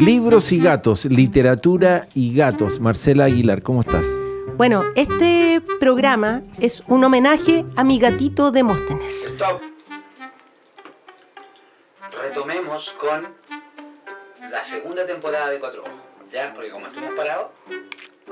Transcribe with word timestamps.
Libros 0.00 0.50
y 0.52 0.62
gatos, 0.62 1.04
literatura 1.04 2.06
y 2.14 2.34
gatos. 2.34 2.80
Marcela 2.80 3.26
Aguilar, 3.26 3.62
¿cómo 3.62 3.80
estás? 3.82 4.06
Bueno, 4.56 4.84
este 4.96 5.60
programa 5.78 6.40
es 6.58 6.82
un 6.88 7.04
homenaje 7.04 7.66
a 7.76 7.84
mi 7.84 7.98
gatito 7.98 8.50
Demóstenes. 8.50 9.12
Stop. 9.26 9.60
Retomemos 12.22 12.90
con 12.98 13.28
la 14.50 14.64
segunda 14.64 15.06
temporada 15.06 15.50
de 15.50 15.60
Cuatro 15.60 15.82
Ojos. 15.82 15.92
¿Ya? 16.32 16.52
Porque 16.54 16.70
como 16.70 16.86
estuvimos 16.86 17.14
parados, 17.14 17.48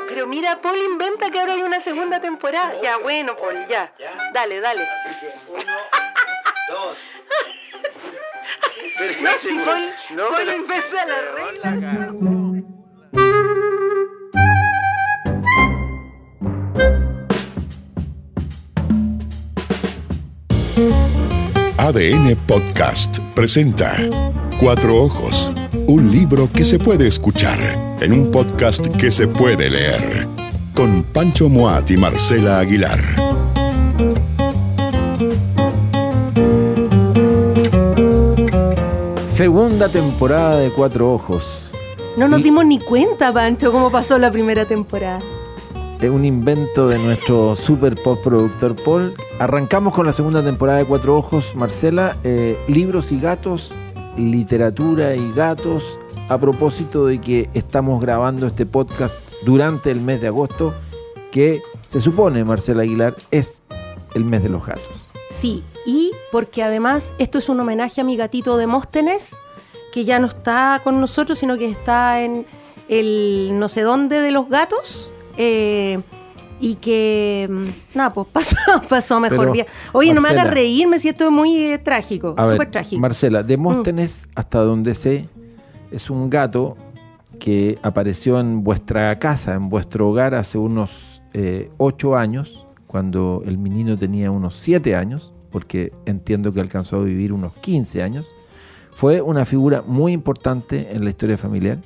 Pero 0.09 0.27
mira, 0.27 0.61
Paul 0.62 0.79
inventa 0.79 1.30
que 1.30 1.39
ahora 1.39 1.53
hay 1.53 1.62
una 1.62 1.80
segunda 1.80 2.19
temporada. 2.19 2.80
Ya, 2.82 2.96
bueno, 2.96 3.37
Paul, 3.37 3.66
ya. 3.69 3.93
¿ya? 3.98 4.30
Dale, 4.32 4.61
dale. 4.61 4.87
Así 4.89 5.21
que 5.21 5.35
uno, 5.50 5.62
dos. 6.71 6.96
No, 8.98 9.30
si 9.40 9.54
Paul, 9.64 9.92
Paul 10.16 10.48
inventa 10.57 11.04
la 11.06 11.20
regla. 11.36 12.11
ADN 21.79 22.36
Podcast 22.48 23.20
presenta 23.36 23.96
Cuatro 24.58 24.96
Ojos, 24.96 25.53
un 25.86 26.11
libro 26.11 26.50
que 26.53 26.64
se 26.64 26.80
puede 26.80 27.06
escuchar 27.06 27.96
en 28.00 28.12
un 28.12 28.32
podcast 28.32 28.84
que 28.96 29.12
se 29.12 29.28
puede 29.28 29.70
leer, 29.70 30.26
con 30.75 31.04
Pancho 31.04 31.48
Moat 31.48 31.89
y 31.92 31.96
Marcela 31.96 32.58
Aguilar. 32.58 33.28
Segunda 39.38 39.88
temporada 39.88 40.58
de 40.58 40.72
Cuatro 40.72 41.14
Ojos. 41.14 41.70
No 42.17 42.27
nos 42.27 42.41
Y- 42.41 42.42
dimos 42.42 42.67
ni 42.67 42.81
cuenta, 42.81 43.33
Pancho, 43.33 43.70
cómo 43.70 43.89
pasó 43.89 44.19
la 44.19 44.33
primera 44.33 44.64
temporada. 44.64 45.20
Es 46.00 46.11
un 46.11 46.25
invento 46.25 46.89
de 46.89 46.98
nuestro 46.98 47.55
super 47.56 47.95
pop 48.03 48.20
productor 48.20 48.75
Paul. 48.75 49.14
Arrancamos 49.39 49.95
con 49.95 50.06
la 50.06 50.12
segunda 50.12 50.42
temporada 50.42 50.78
de 50.78 50.86
Cuatro 50.86 51.17
Ojos. 51.17 51.55
Marcela, 51.55 52.17
eh, 52.25 52.58
libros 52.67 53.12
y 53.12 53.20
gatos, 53.20 53.72
literatura 54.17 55.14
y 55.14 55.30
gatos. 55.36 56.00
A 56.28 56.36
propósito 56.39 57.06
de 57.06 57.20
que 57.20 57.48
estamos 57.55 58.00
grabando 58.00 58.45
este 58.45 58.67
podcast 58.67 59.19
durante 59.45 59.92
el 59.92 60.00
mes 60.00 60.20
de 60.20 60.27
agosto, 60.27 60.75
que 61.30 61.62
se 61.86 62.00
supone, 62.00 62.42
Marcela 62.45 62.83
Aguilar, 62.83 63.14
es 63.30 63.62
el 64.17 64.25
mes 64.25 64.42
de 64.42 64.48
los 64.48 64.67
gatos. 64.67 65.06
Sí, 65.30 65.62
y 65.86 66.08
porque 66.33 66.62
además 66.62 67.15
esto 67.19 67.39
es 67.39 67.48
un 67.48 67.61
homenaje 67.61 68.01
a 68.01 68.05
mi 68.05 68.17
gatito 68.17 68.57
Demóstenes, 68.57 69.37
que 69.93 70.05
ya 70.05 70.19
no 70.19 70.27
está 70.27 70.81
con 70.85 71.01
nosotros, 71.01 71.39
sino 71.39 71.57
que 71.57 71.67
está 71.67 72.23
en 72.23 72.47
el 72.89 73.59
no 73.59 73.69
sé 73.69 73.83
dónde 73.83 74.20
de 74.20 74.31
los 74.31 74.48
gatos. 74.48 75.12
eh, 75.37 76.01
y 76.61 76.75
que, 76.77 77.48
mm, 77.48 77.97
nada, 77.97 78.12
pues 78.12 78.27
pasó, 78.33 78.57
pasó 78.89 79.20
mejor 79.20 79.39
Pero, 79.39 79.53
día. 79.53 79.67
Oye, 79.93 80.12
no 80.12 80.20
me 80.20 80.29
hagas 80.29 80.51
reírme 80.51 80.98
si 80.98 81.09
esto 81.09 81.27
es 81.27 81.31
muy 81.31 81.73
eh, 81.73 81.79
trágico, 81.79 82.35
súper 82.51 82.70
trágico. 82.70 83.01
Marcela, 83.01 83.42
Demóstenes, 83.42 84.27
hasta 84.35 84.59
donde 84.61 84.95
sé, 84.95 85.29
es 85.91 86.11
un 86.11 86.29
gato 86.29 86.77
que 87.39 87.79
apareció 87.83 88.41
en 88.41 88.65
vuestra 88.65 89.17
casa, 89.19 89.55
en 89.55 89.69
vuestro 89.69 90.09
hogar 90.09 90.35
hace 90.35 90.59
unos 90.59 91.23
eh, 91.33 91.70
ocho 91.77 92.17
años, 92.17 92.67
cuando 92.87 93.42
el 93.45 93.59
menino 93.59 93.97
tenía 93.97 94.31
unos 94.31 94.57
siete 94.57 94.97
años, 94.97 95.33
porque 95.51 95.93
entiendo 96.07 96.53
que 96.53 96.61
alcanzó 96.61 96.97
a 96.97 97.05
vivir 97.05 97.33
unos 97.33 97.55
15 97.55 98.03
años. 98.03 98.31
Fue 98.91 99.21
una 99.21 99.45
figura 99.45 99.83
muy 99.87 100.13
importante 100.13 100.89
en 100.93 101.05
la 101.05 101.11
historia 101.11 101.37
familiar 101.37 101.81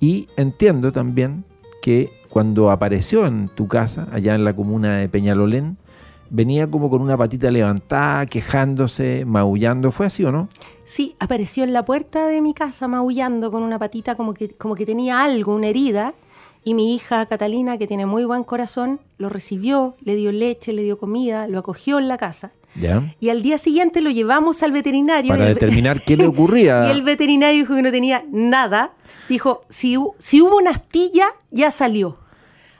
y 0.00 0.28
entiendo 0.36 0.92
también 0.92 1.44
que 1.82 2.10
cuando 2.28 2.70
apareció 2.70 3.26
en 3.26 3.48
tu 3.48 3.68
casa, 3.68 4.08
allá 4.12 4.34
en 4.34 4.44
la 4.44 4.54
comuna 4.54 4.96
de 4.98 5.08
Peñalolén, 5.08 5.76
venía 6.30 6.68
como 6.70 6.90
con 6.90 7.02
una 7.02 7.16
patita 7.16 7.50
levantada, 7.50 8.26
quejándose, 8.26 9.24
maullando. 9.24 9.90
¿Fue 9.90 10.06
así 10.06 10.24
o 10.24 10.32
no? 10.32 10.48
Sí, 10.84 11.14
apareció 11.18 11.64
en 11.64 11.72
la 11.72 11.84
puerta 11.84 12.26
de 12.26 12.40
mi 12.40 12.54
casa 12.54 12.88
maullando 12.88 13.50
con 13.50 13.62
una 13.62 13.78
patita 13.78 14.14
como 14.14 14.34
que, 14.34 14.50
como 14.50 14.74
que 14.74 14.86
tenía 14.86 15.22
algo, 15.22 15.54
una 15.54 15.68
herida. 15.68 16.14
Y 16.64 16.74
mi 16.74 16.94
hija 16.94 17.26
Catalina, 17.26 17.78
que 17.78 17.86
tiene 17.86 18.06
muy 18.06 18.24
buen 18.24 18.42
corazón, 18.42 18.98
lo 19.18 19.28
recibió, 19.28 19.94
le 20.00 20.16
dio 20.16 20.32
leche, 20.32 20.72
le 20.72 20.82
dio 20.82 20.98
comida, 20.98 21.46
lo 21.46 21.60
acogió 21.60 21.98
en 21.98 22.08
la 22.08 22.18
casa. 22.18 22.50
Ya. 22.80 23.02
Y 23.20 23.28
al 23.30 23.42
día 23.42 23.58
siguiente 23.58 24.00
lo 24.00 24.10
llevamos 24.10 24.62
al 24.62 24.72
veterinario. 24.72 25.28
Para 25.30 25.48
el- 25.48 25.54
determinar 25.54 26.00
qué 26.02 26.16
le 26.16 26.26
ocurría. 26.26 26.86
Y 26.88 26.90
el 26.90 27.02
veterinario 27.02 27.60
dijo 27.60 27.74
que 27.74 27.82
no 27.82 27.90
tenía 27.90 28.24
nada. 28.30 28.92
Dijo, 29.28 29.64
si, 29.68 29.96
si 30.18 30.40
hubo 30.42 30.56
una 30.56 30.70
astilla, 30.70 31.26
ya 31.50 31.70
salió. 31.70 32.18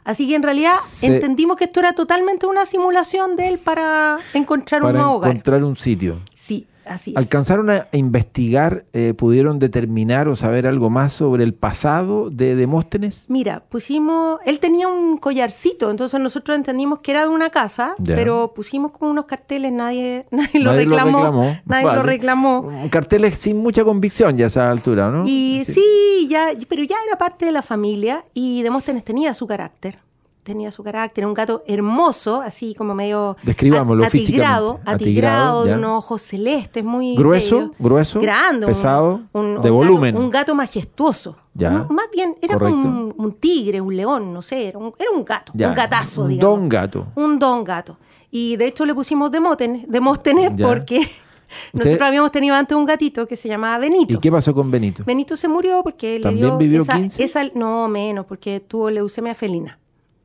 Así 0.05 0.29
que 0.29 0.37
en 0.37 0.43
realidad 0.45 0.75
Se- 0.81 1.07
entendimos 1.07 1.57
que 1.57 1.65
esto 1.65 1.81
era 1.81 1.93
totalmente 1.93 2.47
una 2.47 2.65
simulación 2.67 3.35
de 3.35 3.49
él 3.49 3.59
para 3.59 4.19
encontrar 4.35 4.83
un 4.85 4.93
para 4.93 5.09
hogar. 5.11 5.31
encontrar 5.33 5.65
un 5.65 5.75
sitio. 5.77 6.21
Sí, 6.35 6.67
así 6.87 7.11
es. 7.13 7.17
¿Alcanzaron 7.17 7.71
a 7.71 7.89
investigar, 7.93 8.85
eh, 8.93 9.15
pudieron 9.15 9.59
determinar 9.59 10.29
o 10.29 10.37
saber 10.37 10.67
algo 10.67 10.91
más 10.91 11.13
sobre 11.13 11.45
el 11.45 11.55
pasado 11.55 12.31
de 12.31 12.55
Demóstenes? 12.57 13.27
Mira, 13.29 13.63
pusimos, 13.69 14.39
él 14.45 14.59
tenía 14.61 14.89
un 14.89 15.19
collarcito, 15.19 15.91
entonces 15.91 16.21
nosotros 16.21 16.57
entendimos 16.57 17.01
que 17.01 17.11
era 17.13 17.23
de 17.23 17.29
una 17.29 17.51
casa, 17.51 17.95
Ya. 17.99 18.15
pero 18.17 18.53
pusimos 18.55 18.93
como 18.93 19.11
unos 19.11 19.27
carteles, 19.27 19.73
nadie, 19.73 20.25
nadie, 20.31 20.61
lo, 20.61 20.73
Nadie 20.73 20.85
reclamó, 20.87 21.43
nadie 21.65 21.85
Vale. 21.87 21.97
lo 21.99 22.03
reclamó. 22.03 22.71
Carteles 22.91 23.37
sin 23.39 23.59
mucha 23.59 23.85
convicción 23.85 24.37
ya 24.37 24.45
a 24.45 24.49
esa 24.49 24.71
altura, 24.71 25.11
¿no? 25.11 25.25
Y 25.27 25.63
sí. 25.65 26.27
ya, 26.29 26.49
pero 26.69 26.83
ya 26.85 26.97
era 27.07 27.19
parte 27.19 27.47
de 27.47 27.53
la 27.53 27.63
familia 27.63 28.25
y 28.35 28.63
Demóstenes 28.63 29.05
tenía 29.05 29.35
su 29.35 29.47
carácter. 29.47 29.99
Tenía 30.47 30.71
su 30.71 30.85
carácter, 30.85 31.27
un 31.27 31.35
gato 31.35 31.65
hermoso, 31.67 32.41
así 32.41 32.73
como 32.77 32.95
medio 32.95 33.37
Describámoslo 33.43 34.05
at- 34.05 34.11
atigrado, 34.15 34.75
físicamente. 34.77 35.05
atigrado, 35.05 35.65
de 35.65 35.75
unos 35.75 35.99
ojos 35.99 36.23
celestes, 36.23 36.85
muy 36.85 37.17
Grueso, 37.17 37.57
bello. 37.59 37.71
grueso, 37.81 38.21
grande, 38.21 38.65
un- 38.67 38.71
pesado, 38.71 39.21
un- 39.33 39.43
de 39.43 39.49
un 39.57 39.57
gato- 39.63 39.73
volumen. 39.75 40.17
un 40.17 40.31
gato 40.31 40.55
majestuoso. 40.55 41.37
Ya. 41.53 41.85
Un- 41.91 41.97
más 41.97 42.07
bien, 42.13 42.37
era 42.41 42.57
como 42.57 42.71
Correcto. 42.71 42.89
un, 42.89 43.15
un 43.27 43.33
tigre, 43.35 43.81
un 43.81 43.97
león, 43.97 44.33
no 44.33 44.41
sé, 44.41 44.69
era 44.69 44.79
un, 44.79 44.93
era 44.97 45.11
un 45.11 45.25
gato, 45.25 45.51
Ya, 45.53 45.69
un 45.71 45.75
gatazo, 45.75 46.23
un 46.23 46.29
digamos. 46.29 46.59
don 46.61 46.69
gato. 46.69 47.07
Un 47.17 47.39
don 47.41 47.65
gato. 47.65 47.97
Y 48.31 48.55
de 48.55 48.67
hecho 48.67 48.87
le 48.87 48.95
pusimos 48.95 49.33
Demóstenes, 49.33 50.53
porque 50.63 51.01
nosotros 51.73 52.03
habíamos 52.03 52.31
tenido 52.31 52.55
antes 52.55 52.77
un 52.79 52.85
gatito 52.85 53.27
que 53.27 53.35
se 53.35 53.49
llamaba 53.49 53.79
Benito. 53.79 54.15
¿Y 54.17 54.21
qué 54.21 54.31
pasó 54.31 54.55
con 54.55 54.71
Benito? 54.71 55.03
Benito 55.05 55.35
se 55.35 55.49
murió 55.49 55.83
porque 55.83 56.19
le 56.19 56.23
¿También 56.23 56.47
dio 56.51 56.57
vivió 56.59 56.83
esa, 56.83 56.95
15? 56.97 57.25
esa- 57.25 57.43
no 57.55 57.89
menos 57.89 58.27
porque 58.27 58.61
tuvo 58.61 58.91
leucemia 58.91 59.35
felina 59.35 59.79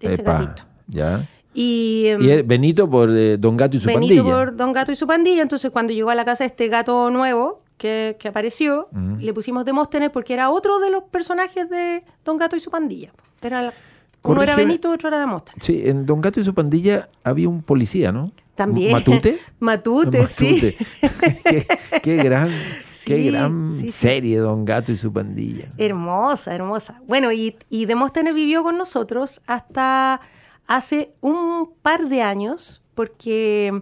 ese 0.07 0.21
Epa, 0.21 0.33
gatito 0.33 0.63
Ya. 0.87 1.27
y, 1.53 2.07
Y 2.19 2.41
Benito 2.43 2.89
por 2.89 3.09
eh, 3.11 3.37
Don 3.37 3.57
Gato 3.57 3.77
y 3.77 3.79
su 3.79 3.87
Benito 3.87 4.15
pandilla. 4.23 4.23
por 4.35 4.55
Don 4.55 4.73
Gato 4.73 4.91
y 4.91 4.95
su 4.95 5.07
pandilla 5.07 5.41
entonces 5.41 5.71
cuando 5.71 5.93
llegó 5.93 6.09
a 6.09 6.15
la 6.15 6.25
casa 6.25 6.45
este 6.45 6.67
gato 6.67 7.09
nuevo 7.09 7.61
que, 7.77 8.15
que 8.19 8.27
apareció 8.27 8.87
Mm. 8.91 9.17
le 9.19 9.33
pusimos 9.33 9.65
Demóstenes 9.65 10.09
porque 10.11 10.33
era 10.33 10.49
otro 10.51 10.79
de 10.79 10.91
los 10.91 11.03
personajes 11.03 11.69
de 11.69 12.03
Don 12.23 12.37
Gato 12.37 12.55
y 12.55 12.59
su 12.59 12.69
pandilla 12.69 13.11
era 13.41 13.61
la- 13.63 13.73
uno 14.23 14.43
era. 14.43 14.55
Benito 14.55 14.91
otro 14.91 15.07
era 15.07 15.19
Demóstenes 15.19 15.65
Sí, 15.65 15.81
en 15.85 16.05
Don 16.05 16.21
Gato 16.21 16.39
y 16.39 16.43
su 16.45 16.53
pandilla 16.53 17.07
había 17.23 17.49
un 17.49 17.63
policía, 17.63 18.11
¿no? 18.11 18.31
también 18.53 18.91
¿Matute? 18.91 19.39
Matute, 19.59 20.27
sí 20.27 20.75
qué, 21.43 21.65
qué 22.03 22.15
gran, 22.17 22.49
qué 23.05 23.31
gran 23.31 23.71
sí, 23.71 23.89
serie 23.89 24.37
Don 24.39 24.65
Gato 24.65 24.91
y 24.91 24.97
su 24.97 25.11
pandilla. 25.11 25.71
Hermosa, 25.77 26.53
hermosa. 26.55 27.01
Bueno, 27.07 27.31
y, 27.31 27.55
y 27.69 27.85
Demóstenes 27.85 28.33
vivió 28.35 28.63
con 28.63 28.77
nosotros 28.77 29.41
hasta 29.47 30.21
hace 30.67 31.13
un 31.21 31.71
par 31.81 32.07
de 32.09 32.21
años, 32.21 32.81
porque 32.95 33.81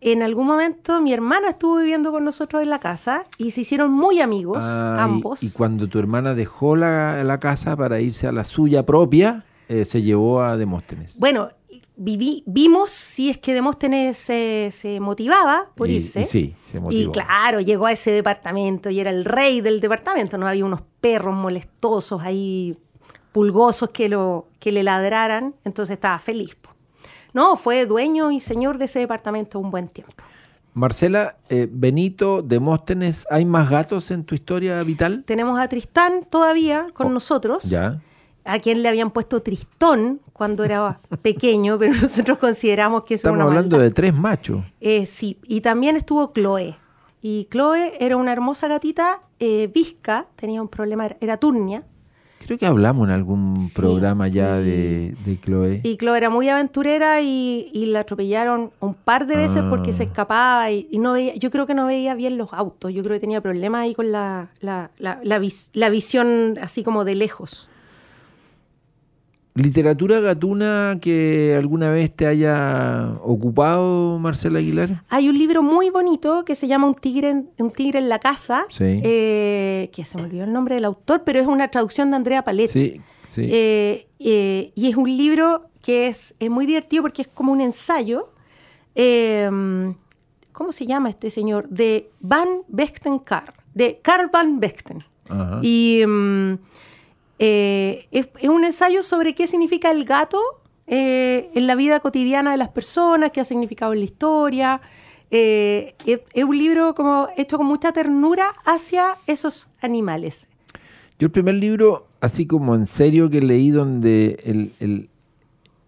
en 0.00 0.22
algún 0.22 0.46
momento 0.46 1.00
mi 1.00 1.12
hermana 1.12 1.50
estuvo 1.50 1.76
viviendo 1.78 2.10
con 2.10 2.24
nosotros 2.24 2.62
en 2.62 2.70
la 2.70 2.78
casa 2.80 3.24
y 3.38 3.50
se 3.52 3.60
hicieron 3.62 3.92
muy 3.92 4.20
amigos, 4.20 4.64
Ah, 4.66 4.96
y- 4.98 5.02
ambos. 5.02 5.42
Y, 5.42 5.50
cuando 5.50 5.88
tu 5.88 5.98
hermana 5.98 6.34
dejó 6.34 6.74
la, 6.76 7.22
la 7.24 7.38
casa 7.38 7.76
para 7.76 8.00
irse 8.00 8.26
a 8.26 8.32
la 8.32 8.44
suya 8.44 8.84
propia, 8.86 9.44
eh, 9.68 9.84
se 9.84 10.02
llevó 10.02 10.40
a 10.42 10.56
Demóstenes. 10.56 11.18
Bueno, 11.20 11.50
viví, 11.96 12.42
vimos 12.46 12.90
si 12.90 13.30
es 13.30 13.38
que 13.38 13.54
Demóstenes 13.54 14.16
se, 14.16 14.70
se 14.72 14.98
motivaba 15.00 15.70
por 15.74 15.90
Y- 15.90 15.96
irse. 15.96 16.22
y 16.22 16.24
sí, 16.24 16.54
se 16.66 16.78
Y 16.90 17.08
claro, 17.08 17.60
llegó 17.60 17.86
a 17.86 17.92
ese 17.92 18.10
departamento 18.12 18.90
y 18.90 19.00
era 19.00 19.10
el 19.10 19.24
rey 19.24 19.60
del 19.60 19.80
departamento. 19.80 20.38
No 20.38 20.46
había 20.46 20.64
unos 20.64 20.80
perros 21.00 21.34
molestosos 21.34 22.22
ahí, 22.22 22.76
pulgosos 23.32 23.90
que, 23.90 24.08
lo, 24.08 24.48
que 24.58 24.72
le 24.72 24.82
ladraran. 24.82 25.54
Entonces 25.64 25.94
estaba 25.94 26.18
feliz. 26.18 26.54
po. 26.56 26.70
No, 27.34 27.56
fue 27.56 27.86
dueño 27.86 28.30
y 28.30 28.40
señor 28.40 28.78
de 28.78 28.84
ese 28.86 28.98
departamento 28.98 29.58
un 29.58 29.70
buen 29.70 29.88
tiempo. 29.88 30.12
Marcela, 30.74 31.36
eh, 31.50 31.68
Benito, 31.70 32.40
Demóstenes, 32.40 33.26
¿hay 33.30 33.44
más 33.44 33.68
gatos 33.68 34.10
en 34.10 34.24
tu 34.24 34.34
historia 34.34 34.82
vital? 34.82 35.22
Tenemos 35.26 35.60
a 35.60 35.68
Tristán 35.68 36.24
todavía 36.30 36.86
con 36.94 37.08
Oh, 37.08 37.10
nosotros. 37.10 37.64
Ya. 37.64 38.00
A 38.44 38.58
quien 38.58 38.82
le 38.82 38.88
habían 38.88 39.10
puesto 39.10 39.40
Tristón 39.42 40.20
cuando 40.32 40.64
era 40.64 40.98
pequeño, 41.22 41.78
pero 41.78 41.92
nosotros 41.94 42.38
consideramos 42.38 43.04
que 43.04 43.14
eso 43.14 43.28
Estamos 43.28 43.36
era 43.38 43.44
una 43.46 43.50
hablando 43.58 43.76
maldad. 43.76 43.88
de 43.90 43.94
tres 43.94 44.14
machos. 44.14 44.64
Eh, 44.80 45.06
sí, 45.06 45.38
y 45.46 45.60
también 45.60 45.96
estuvo 45.96 46.32
Chloe. 46.32 46.76
Y 47.20 47.46
Chloe 47.50 47.92
era 48.00 48.16
una 48.16 48.32
hermosa 48.32 48.66
gatita 48.66 49.20
eh, 49.38 49.70
visca, 49.72 50.26
tenía 50.36 50.60
un 50.60 50.68
problema, 50.68 51.08
era 51.20 51.36
turnia. 51.36 51.84
Creo 52.44 52.58
que 52.58 52.66
hablamos 52.66 53.06
en 53.06 53.14
algún 53.14 53.56
Sí, 53.56 53.72
programa 53.76 54.26
ya 54.26 54.56
de, 54.56 55.14
de 55.24 55.40
Chloe. 55.40 55.80
Y 55.84 55.96
Chloe 55.96 56.16
era 56.18 56.28
muy 56.28 56.48
aventurera 56.48 57.20
y, 57.20 57.70
y 57.72 57.86
la 57.86 58.00
atropellaron 58.00 58.72
un 58.80 58.94
par 58.94 59.28
de 59.28 59.36
veces 59.36 59.62
porque 59.70 59.92
se 59.92 60.02
Ah. 60.02 60.06
escapaba 60.06 60.70
y, 60.72 60.88
y 60.90 60.98
no 60.98 61.12
veía, 61.12 61.36
yo 61.36 61.52
creo 61.52 61.66
que 61.68 61.74
no 61.74 61.86
veía 61.86 62.16
bien 62.16 62.36
los 62.38 62.52
autos. 62.52 62.92
Yo 62.92 63.04
creo 63.04 63.14
que 63.14 63.20
tenía 63.20 63.40
problemas 63.40 63.82
ahí 63.82 63.94
con 63.94 64.10
la, 64.10 64.50
la, 64.58 64.90
la, 64.98 65.20
la 65.22 65.38
vis- 65.38 65.70
la 65.74 65.88
visión 65.88 66.58
así 66.60 66.82
como 66.82 67.04
de 67.04 67.14
lejos. 67.14 67.68
¿Literatura 69.54 70.20
gatuna 70.20 70.96
que 71.00 71.54
alguna 71.58 71.90
vez 71.90 72.10
te 72.10 72.26
haya 72.26 73.18
ocupado, 73.22 74.18
Marcela 74.18 74.60
Aguilar? 74.60 75.04
Hay 75.10 75.28
un 75.28 75.36
libro 75.36 75.62
muy 75.62 75.90
bonito 75.90 76.44
que 76.46 76.54
se 76.54 76.68
llama 76.68 76.86
Un 76.86 76.94
tigre 76.94 77.28
en, 77.30 77.50
un 77.58 77.70
tigre 77.70 77.98
en 77.98 78.08
la 78.08 78.18
casa, 78.18 78.64
Sí. 78.70 79.00
eh, 79.04 79.90
que 79.92 80.04
se 80.04 80.16
me 80.16 80.24
olvidó 80.24 80.44
el 80.44 80.52
nombre 80.54 80.76
del 80.76 80.86
autor, 80.86 81.22
pero 81.24 81.38
es 81.38 81.46
una 81.46 81.68
traducción 81.68 82.10
de 82.10 82.16
Andrea 82.16 82.42
Paletti. 82.44 82.68
Sí, 82.72 83.00
sí. 83.28 83.42
Eh, 83.52 84.06
eh, 84.20 84.72
y 84.74 84.88
es 84.88 84.96
un 84.96 85.14
libro 85.14 85.66
que 85.82 86.06
es, 86.08 86.34
es 86.38 86.48
muy 86.48 86.64
divertido 86.64 87.02
porque 87.02 87.22
es 87.22 87.28
como 87.28 87.52
un 87.52 87.60
ensayo. 87.60 88.30
eh, 88.94 89.50
¿Cómo 90.52 90.70
se 90.72 90.84
llama 90.86 91.08
este 91.08 91.30
señor? 91.30 91.66
De 91.70 92.10
Van 92.20 92.46
Vechten 92.68 93.18
Carr, 93.18 93.54
de 93.74 94.00
Carl 94.02 94.28
Van 94.32 94.60
Vechten. 94.60 95.02
Ajá. 95.28 95.60
Y 95.62 96.04
mm, 96.06 96.58
eh, 97.38 98.06
es, 98.10 98.28
un 98.48 98.64
ensayo 98.64 99.02
sobre 99.02 99.34
qué 99.34 99.46
significa 99.46 99.90
el 99.90 100.04
gato 100.04 100.40
eh, 100.86 101.50
en 101.54 101.66
la 101.66 101.74
vida 101.74 102.00
cotidiana 102.00 102.52
de 102.52 102.56
las 102.56 102.68
personas, 102.68 103.30
qué 103.32 103.40
ha 103.40 103.44
significado 103.44 103.92
en 103.92 104.00
la 104.00 104.04
historia. 104.04 104.80
Eh, 105.30 105.94
es, 106.06 106.20
un 106.44 106.56
libro 106.56 106.94
como 106.94 107.28
hecho 107.36 107.56
con 107.56 107.66
mucha 107.66 107.92
ternura 107.92 108.54
hacia 108.64 109.14
esos 109.26 109.68
animales. 109.80 110.48
Yo 111.18 111.26
el 111.26 111.30
primer 111.30 111.54
libro, 111.54 112.06
así 112.20 112.46
como 112.46 112.74
en 112.74 112.86
serio 112.86 113.30
que 113.30 113.40
leí, 113.40 113.70
donde 113.70 114.68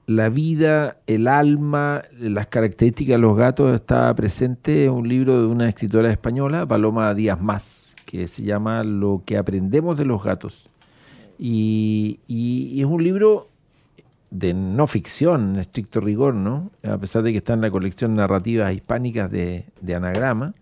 la 0.07 0.29
vida, 0.29 0.99
el 1.07 1.29
alma, 1.29 2.03
las 2.19 2.47
características 2.47 3.15
de 3.15 3.19
los 3.19 3.37
gatos 3.37 3.75
estaba 3.75 4.15
presente, 4.15 4.85
es 4.85 4.91
un 4.91 5.09
libro 5.09 5.41
de 5.41 5.47
una 5.47 5.69
escritora 5.69 6.11
española, 6.11 6.67
Paloma 6.67 7.15
Díaz 7.15 7.41
Más, 7.41 7.97
que 8.07 8.29
se 8.29 8.43
llama 8.43 8.85
Lo 8.85 9.23
que 9.25 9.37
aprendemos 9.39 9.97
de 9.97 10.05
los 10.05 10.23
gatos. 10.23 10.69
Y, 11.39 12.21
es 12.79 12.85
un 12.85 13.03
libro 13.03 13.49
de 14.31 14.55
no 14.55 14.87
ficción, 14.87 15.55
en 15.55 15.61
estricto 15.61 16.01
rigor, 16.01 16.35
¿no? 16.35 16.71
A 16.83 16.99
pesar 16.99 17.23
de 17.23 17.33
que 17.33 17.39
está 17.39 17.53
en 17.53 17.61
la 17.61 17.71
colección 17.71 18.15
Narrativas 18.15 18.73
Hispánicas 18.73 19.31
de, 19.31 19.67
de 19.81 19.95
Anagrama. 19.95 20.53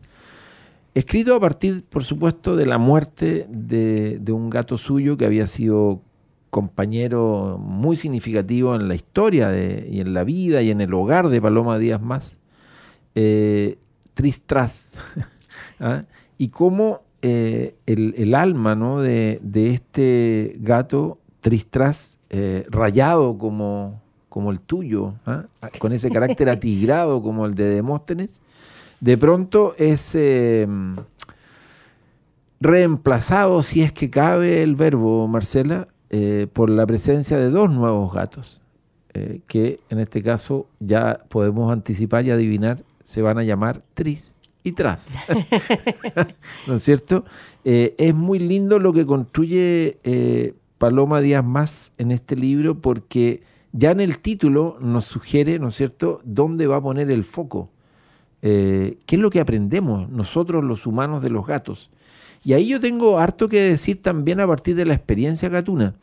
Escrito 0.95 1.35
a 1.35 1.41
partir, 1.41 1.85
por 1.85 2.05
supuesto, 2.05 2.55
de 2.55 2.67
la 2.67 2.77
muerte 2.77 3.47
de, 3.49 4.21
un 4.31 4.51
gato 4.51 4.77
suyo 4.77 5.17
que 5.17 5.25
había 5.25 5.47
sido 5.47 6.03
compañero 6.51 7.57
muy 7.59 7.97
significativo 7.97 8.75
en 8.75 8.89
la 8.89 8.95
historia 8.95 9.57
y 9.57 10.01
en 10.01 10.13
la 10.13 10.23
vida 10.23 10.61
y 10.61 10.71
en 10.71 10.83
el 10.83 10.93
hogar 10.93 11.31
de 11.31 11.41
Paloma 11.41 11.79
Díaz 11.79 12.03
Más, 12.03 12.37
eh, 13.15 13.79
Tristras. 14.13 14.99
¿ah? 15.81 16.05
Y 16.37 16.49
cómo 16.49 17.01
eh, 17.25 17.77
el, 17.87 18.15
el 18.19 18.35
alma 18.35 18.75
¿no? 18.75 19.01
de, 19.01 19.39
de 19.43 19.71
este 19.71 20.57
gato 20.59 21.19
Tristras, 21.41 22.19
eh, 22.31 22.65
rayado 22.69 23.39
como, 23.39 24.01
como 24.29 24.51
el 24.51 24.61
tuyo, 24.61 25.15
¿ah? 25.25 25.45
con 25.79 25.93
ese 25.93 26.11
carácter 26.11 26.49
atigrado 26.51 27.23
como 27.23 27.47
el 27.47 27.55
de 27.55 27.67
Demóstenes, 27.67 28.41
de 29.01 29.17
pronto 29.19 29.75
es 29.79 30.17
eh, 30.17 30.67
reemplazado, 32.61 33.63
si 33.63 33.83
es 33.83 33.93
que 33.93 34.11
cabe 34.11 34.63
el 34.63 34.75
verbo, 34.75 35.27
Marcela, 35.29 35.87
por 36.53 36.69
la 36.69 36.87
presencia 36.87 37.39
de 37.39 37.49
dos 37.49 37.71
nuevos 37.71 38.13
gatos, 38.13 38.61
que 39.49 39.81
en 39.89 39.99
este 39.99 40.23
caso 40.23 40.67
ya 40.79 41.19
podemos 41.31 41.73
anticipar 41.73 42.27
y 42.27 42.31
adivinar, 42.31 42.83
se 43.03 43.23
van 43.23 43.39
a 43.39 43.45
llamar 43.45 43.79
Tris 43.95 44.35
y 44.63 44.73
Tras. 44.73 45.17
¿No 46.67 46.75
es 46.75 46.83
cierto? 46.83 47.25
Eh, 47.65 47.95
es 47.99 48.15
muy 48.15 48.39
lindo 48.39 48.79
lo 48.79 48.93
que 48.93 49.07
construye 49.07 49.99
eh, 50.05 50.55
Paloma 50.79 51.21
Díaz 51.21 51.45
Más 51.45 51.93
en 51.99 52.11
este 52.11 52.37
libro 52.37 52.81
porque 52.81 53.43
ya 53.73 53.91
en 53.91 54.01
el 54.01 54.19
título 54.19 54.77
nos 54.81 55.05
sugiere, 55.05 55.59
¿no 55.59 55.69
es 55.69 55.75
cierto?, 55.75 56.21
dónde 56.25 56.67
va 56.67 56.77
a 56.77 56.83
poner 56.83 57.11
el 57.11 57.25
foco. 57.25 57.71
Eh, 58.43 58.99
¿Qué 59.07 59.17
es 59.17 59.23
lo 59.23 59.31
que 59.31 59.41
aprendemos 59.41 60.09
nosotros 60.11 60.65
los 60.65 60.87
humanos 60.87 61.23
de 61.23 61.31
los 61.31 61.47
gatos? 61.47 61.91
Y 62.45 62.55
ahí 62.55 62.69
yo 62.69 62.81
tengo 62.81 63.19
harto 63.19 63.49
que 63.49 63.61
decir 63.61 64.03
también 64.03 64.41
a 64.41 64.47
partir 64.47 64.75
de 64.75 64.85
la 64.85 64.95
experiencia 64.95 65.49
gatuna, 65.49 65.95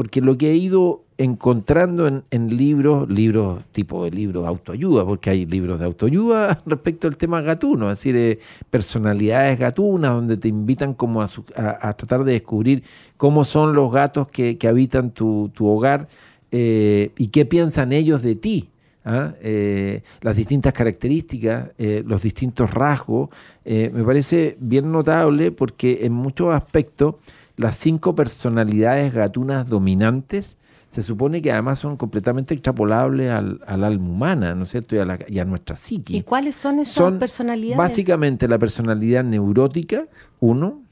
porque 0.00 0.22
lo 0.22 0.38
que 0.38 0.50
he 0.50 0.56
ido 0.56 1.04
encontrando 1.18 2.06
en, 2.30 2.56
libros, 2.56 3.06
libros 3.10 3.62
tipo 3.70 4.02
de 4.04 4.10
libros 4.10 4.44
de 4.44 4.48
autoayuda, 4.48 5.04
porque 5.04 5.28
hay 5.28 5.44
libros 5.44 5.78
de 5.78 5.84
autoayuda 5.84 6.62
respecto 6.66 7.06
al 7.06 7.18
tema 7.18 7.42
gatuno, 7.42 7.92
es 7.92 7.98
decir, 7.98 8.16
eh, 8.16 8.38
personalidades 8.70 9.58
gatunas, 9.58 10.12
donde 10.14 10.38
te 10.38 10.48
invitan 10.48 10.94
como 10.94 11.20
a, 11.20 11.28
su- 11.28 11.44
a- 11.54 11.86
a 11.86 11.92
tratar 11.92 12.24
de 12.24 12.32
descubrir 12.32 12.82
cómo 13.18 13.44
son 13.44 13.74
los 13.74 13.92
gatos 13.92 14.28
que, 14.28 14.56
que 14.56 14.68
habitan 14.68 15.10
tu, 15.10 15.50
tu 15.52 15.66
hogar 15.68 16.08
eh, 16.50 17.10
y 17.18 17.26
qué 17.26 17.44
piensan 17.44 17.92
ellos 17.92 18.22
de 18.22 18.36
ti. 18.36 18.70
¿ah? 19.04 19.34
Eh, 19.42 20.00
las 20.22 20.34
distintas 20.34 20.72
características, 20.72 21.72
los 22.06 22.22
distintos 22.22 22.72
rasgos, 22.72 23.28
me 23.66 24.02
parece 24.02 24.56
bien 24.60 24.90
notable 24.90 25.52
porque 25.52 25.98
en 26.06 26.14
muchos 26.14 26.54
aspectos 26.54 27.16
las 27.60 27.76
cinco 27.76 28.14
personalidades 28.14 29.12
gatunas 29.12 29.68
dominantes 29.68 30.56
se 30.88 31.02
supone 31.02 31.40
que 31.40 31.52
además 31.52 31.78
son 31.78 31.96
completamente 31.96 32.52
extrapolables 32.54 33.30
al, 33.30 33.60
al 33.66 33.84
alma 33.84 34.08
humana, 34.08 34.54
¿no 34.56 34.64
es 34.64 34.70
cierto? 34.70 34.96
Y 34.96 34.98
a, 34.98 35.04
la- 35.04 35.18
y 35.28 35.38
a 35.38 35.44
nuestra 35.44 35.76
psique. 35.76 36.16
¿Y 36.16 36.22
cuáles 36.22 36.56
son 36.56 36.80
esas 36.80 36.94
Son 36.94 37.18
personalidades? 37.20 37.78
Básicamente 37.78 38.48
la 38.48 38.58
personalidad 38.58 39.22
neurótica, 39.22 40.06
uno, 40.40 40.82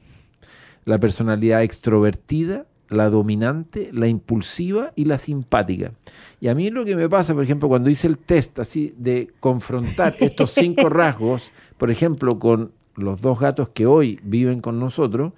la 0.85 0.99
personalidad 0.99 1.63
extrovertida, 1.65 2.67
la 2.89 3.11
dominante, 3.11 3.91
la 3.93 4.07
impulsiva 4.07 4.93
y 4.95 5.05
la 5.07 5.19
simpática. 5.19 5.93
Y 6.41 6.49
a 6.49 6.55
mí 6.55 6.71
lo 6.71 6.85
que 6.85 6.95
me 6.97 7.09
pasa, 7.09 7.35
por 7.35 7.43
ejemplo, 7.43 7.69
cuando 7.69 7.91
hice 7.91 8.07
el 8.07 8.19
test 8.19 8.59
así 8.61 8.95
de 8.97 9.33
confrontar 9.41 10.15
estos 10.21 10.53
cinco 10.53 10.89
rasgos, 10.91 11.51
por 11.77 11.91
ejemplo, 11.91 12.39
con 12.39 12.71
los 12.95 13.21
dos 13.21 13.41
gatos 13.41 13.69
que 13.71 13.87
hoy 13.87 14.21
viven 14.23 14.61
con 14.61 14.79
nosotros, 14.81 15.33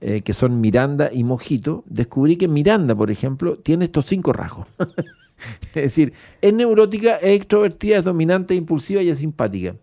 eh, 0.00 0.20
que 0.22 0.34
son 0.34 0.60
Miranda 0.60 1.10
y 1.12 1.24
Mojito, 1.24 1.84
descubrí 1.86 2.36
que 2.36 2.48
Miranda, 2.48 2.94
por 2.94 3.10
ejemplo, 3.10 3.58
tiene 3.58 3.86
estos 3.86 4.06
cinco 4.06 4.32
rasgos. 4.32 4.66
es 5.74 5.74
decir, 5.74 6.12
es 6.40 6.52
neurótica, 6.52 7.16
es 7.16 7.36
extrovertida, 7.36 7.98
es 7.98 8.04
dominante, 8.04 8.54
es 8.54 8.58
impulsiva 8.58 9.02
y 9.02 9.08
es 9.08 9.18
simpática 9.18 9.74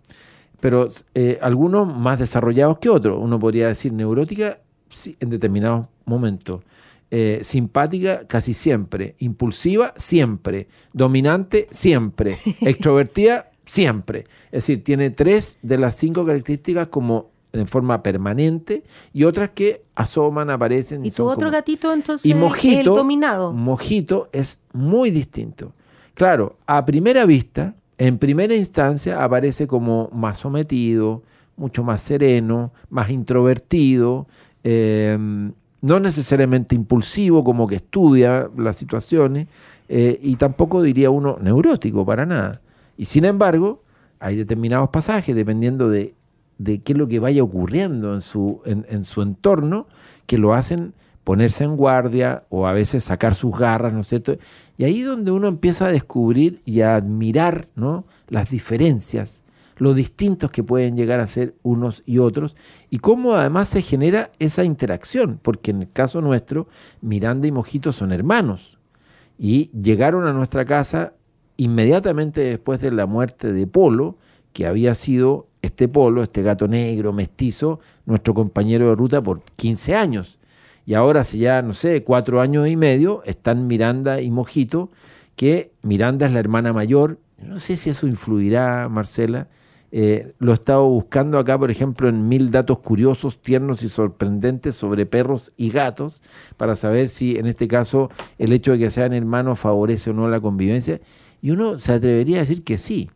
pero 0.63 0.87
eh, 1.13 1.39
algunos 1.41 1.85
más 1.93 2.19
desarrollados 2.19 2.77
que 2.77 2.87
otros. 2.87 3.19
Uno 3.21 3.37
podría 3.37 3.67
decir 3.67 3.91
neurótica 3.91 4.61
sí, 4.87 5.17
en 5.19 5.29
determinados 5.29 5.89
momentos, 6.05 6.61
eh, 7.11 7.39
simpática 7.41 8.25
casi 8.27 8.53
siempre, 8.53 9.15
impulsiva 9.19 9.93
siempre, 9.97 10.69
dominante 10.93 11.67
siempre, 11.69 12.37
extrovertida 12.61 13.51
siempre. 13.65 14.23
Es 14.45 14.65
decir, 14.65 14.85
tiene 14.85 15.09
tres 15.09 15.57
de 15.63 15.79
las 15.79 15.95
cinco 15.95 16.25
características 16.25 16.87
como 16.87 17.32
en 17.53 17.67
forma 17.67 18.01
permanente 18.03 18.83
y 19.13 19.23
otras 19.23 19.51
que 19.51 19.83
asoman, 19.95 20.49
aparecen. 20.49 21.05
¿Y 21.05 21.09
tu 21.09 21.17
son 21.17 21.27
otro 21.27 21.47
como- 21.47 21.51
gatito 21.51 21.93
entonces 21.93 22.25
y 22.25 22.31
es 22.31 22.37
Mojito, 22.37 22.79
el 22.79 22.85
dominado? 22.85 23.53
Mojito 23.53 24.27
es 24.33 24.59
muy 24.73 25.11
distinto. 25.11 25.71
Claro, 26.15 26.57
a 26.67 26.83
primera 26.83 27.25
vista, 27.25 27.75
en 27.97 28.17
primera 28.17 28.55
instancia, 28.55 29.23
aparece 29.23 29.67
como 29.67 30.09
más 30.11 30.39
sometido, 30.39 31.21
mucho 31.55 31.83
más 31.83 32.01
sereno, 32.01 32.71
más 32.89 33.11
introvertido, 33.11 34.27
eh, 34.63 35.17
no 35.81 35.99
necesariamente 35.99 36.75
impulsivo, 36.75 37.43
como 37.43 37.67
que 37.67 37.75
estudia 37.75 38.49
las 38.57 38.77
situaciones, 38.77 39.47
eh, 39.89 40.17
y 40.23 40.37
tampoco 40.37 40.81
diría 40.81 41.09
uno 41.11 41.37
neurótico 41.41 42.05
para 42.05 42.25
nada. 42.25 42.61
Y 42.97 43.05
sin 43.05 43.25
embargo, 43.25 43.81
hay 44.19 44.37
determinados 44.37 44.89
pasajes, 44.89 45.35
dependiendo 45.35 45.89
de, 45.89 46.13
de 46.57 46.81
qué 46.81 46.93
es 46.93 46.97
lo 46.97 47.07
que 47.07 47.19
vaya 47.19 47.43
ocurriendo 47.43 48.13
en 48.13 48.21
su, 48.21 48.61
en, 48.65 49.05
su 49.05 49.21
entorno, 49.21 49.87
que 50.25 50.37
lo 50.37 50.53
hacen 50.53 50.93
ponerse 51.23 51.63
en 51.63 51.77
guardia 51.77 52.43
o 52.49 52.67
a 52.67 52.73
veces 52.73 53.03
sacar 53.05 53.35
sus 53.35 53.57
garras, 53.57 53.93
¿no 53.93 54.01
es 54.01 54.07
cierto? 54.07 54.37
Y 54.77 54.83
ahí 54.83 55.01
es 55.01 55.05
donde 55.05 55.31
uno 55.31 55.47
empieza 55.47 55.85
a 55.85 55.91
descubrir 55.91 56.61
y 56.65 56.81
a 56.81 56.95
admirar 56.95 57.67
¿no? 57.75 58.05
las 58.27 58.49
diferencias, 58.49 59.41
lo 59.77 59.93
distintos 59.93 60.51
que 60.51 60.63
pueden 60.63 60.95
llegar 60.95 61.19
a 61.19 61.27
ser 61.27 61.55
unos 61.63 62.03
y 62.05 62.19
otros, 62.19 62.55
y 62.89 62.99
cómo 62.99 63.35
además 63.35 63.69
se 63.69 63.81
genera 63.81 64.31
esa 64.39 64.63
interacción, 64.63 65.39
porque 65.41 65.71
en 65.71 65.83
el 65.83 65.91
caso 65.91 66.21
nuestro, 66.21 66.67
Miranda 67.01 67.47
y 67.47 67.51
Mojito 67.51 67.91
son 67.91 68.11
hermanos, 68.11 68.77
y 69.37 69.71
llegaron 69.71 70.25
a 70.25 70.33
nuestra 70.33 70.65
casa 70.65 71.13
inmediatamente 71.57 72.41
después 72.41 72.81
de 72.81 72.91
la 72.91 73.05
muerte 73.05 73.53
de 73.53 73.67
Polo, 73.67 74.17
que 74.53 74.67
había 74.67 74.95
sido 74.95 75.47
este 75.63 75.87
polo, 75.87 76.21
este 76.21 76.43
gato 76.43 76.67
negro, 76.67 77.13
mestizo, 77.13 77.79
nuestro 78.05 78.33
compañero 78.35 78.89
de 78.89 78.95
ruta 78.95 79.23
por 79.23 79.41
15 79.55 79.95
años. 79.95 80.37
Y 80.85 80.93
ahora 80.93 81.21
hace 81.21 81.37
ya, 81.37 81.61
no 81.61 81.71
sé, 81.71 82.03
cuatro 82.03 82.41
años 82.41 82.67
y 82.67 82.75
medio, 82.75 83.23
están 83.25 83.65
Miranda 83.65 84.21
y 84.21 84.29
Mojito, 84.29 84.91
que 85.37 85.71
Miranda 85.81 86.27
es 86.27 86.33
la 86.33 86.41
hermana 86.41 86.73
mayor. 86.73 87.17
No 87.37 87.57
sé 87.57 87.77
si 87.77 87.89
eso 87.89 88.05
influirá, 88.05 88.89
Marcela. 88.89 89.47
Eh, 89.93 90.33
lo 90.39 90.51
he 90.51 90.53
estado 90.55 90.85
buscando 90.85 91.39
acá, 91.39 91.57
por 91.57 91.71
ejemplo, 91.71 92.09
en 92.09 92.27
mil 92.27 92.51
datos 92.51 92.79
curiosos, 92.79 93.41
tiernos 93.41 93.83
y 93.83 93.89
sorprendentes 93.89 94.75
sobre 94.75 95.05
perros 95.05 95.53
y 95.55 95.69
gatos, 95.69 96.21
para 96.57 96.75
saber 96.75 97.07
si 97.07 97.37
en 97.37 97.45
este 97.45 97.69
caso 97.69 98.09
el 98.37 98.51
hecho 98.51 98.73
de 98.73 98.79
que 98.79 98.89
sean 98.89 99.13
hermanos 99.13 99.59
favorece 99.59 100.09
o 100.09 100.13
no 100.13 100.27
la 100.27 100.41
convivencia. 100.41 100.99
Y 101.41 101.51
uno 101.51 101.77
se 101.77 101.93
atrevería 101.93 102.37
a 102.37 102.39
decir 102.41 102.63
que 102.63 102.77
sí, 102.77 103.09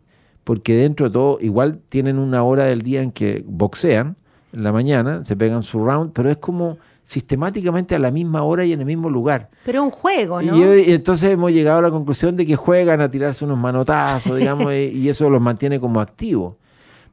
porque 0.47 0.77
dentro 0.77 1.07
de 1.07 1.11
todo, 1.11 1.39
igual 1.41 1.81
tienen 1.89 2.17
una 2.17 2.41
hora 2.41 2.63
del 2.63 2.81
día 2.81 3.01
en 3.01 3.11
que 3.11 3.43
boxean, 3.45 4.15
en 4.53 4.63
la 4.63 4.71
mañana, 4.71 5.25
se 5.25 5.35
pegan 5.35 5.61
su 5.61 5.83
round, 5.83 6.13
pero 6.13 6.29
es 6.29 6.37
como 6.37 6.77
sistemáticamente 7.03 7.95
a 7.95 7.99
la 7.99 8.11
misma 8.11 8.43
hora 8.43 8.63
y 8.63 8.71
en 8.71 8.79
el 8.79 8.85
mismo 8.85 9.09
lugar. 9.09 9.49
Pero 9.65 9.79
es 9.79 9.83
un 9.83 9.91
juego, 9.91 10.41
¿no? 10.41 10.57
Y, 10.57 10.93
entonces 10.93 11.31
hemos 11.31 11.51
llegado 11.51 11.79
a 11.79 11.81
la 11.81 11.91
conclusión 11.91 12.37
de 12.37 12.45
que 12.45 12.55
juegan 12.55 13.01
a 13.01 13.11
tirarse 13.11 13.43
unos 13.43 13.57
manotazos, 13.57 14.37
digamos, 14.37 14.71
y, 14.73 15.09
eso 15.09 15.29
los 15.29 15.41
mantiene 15.41 15.81
como 15.81 15.99
activos. 15.99 16.55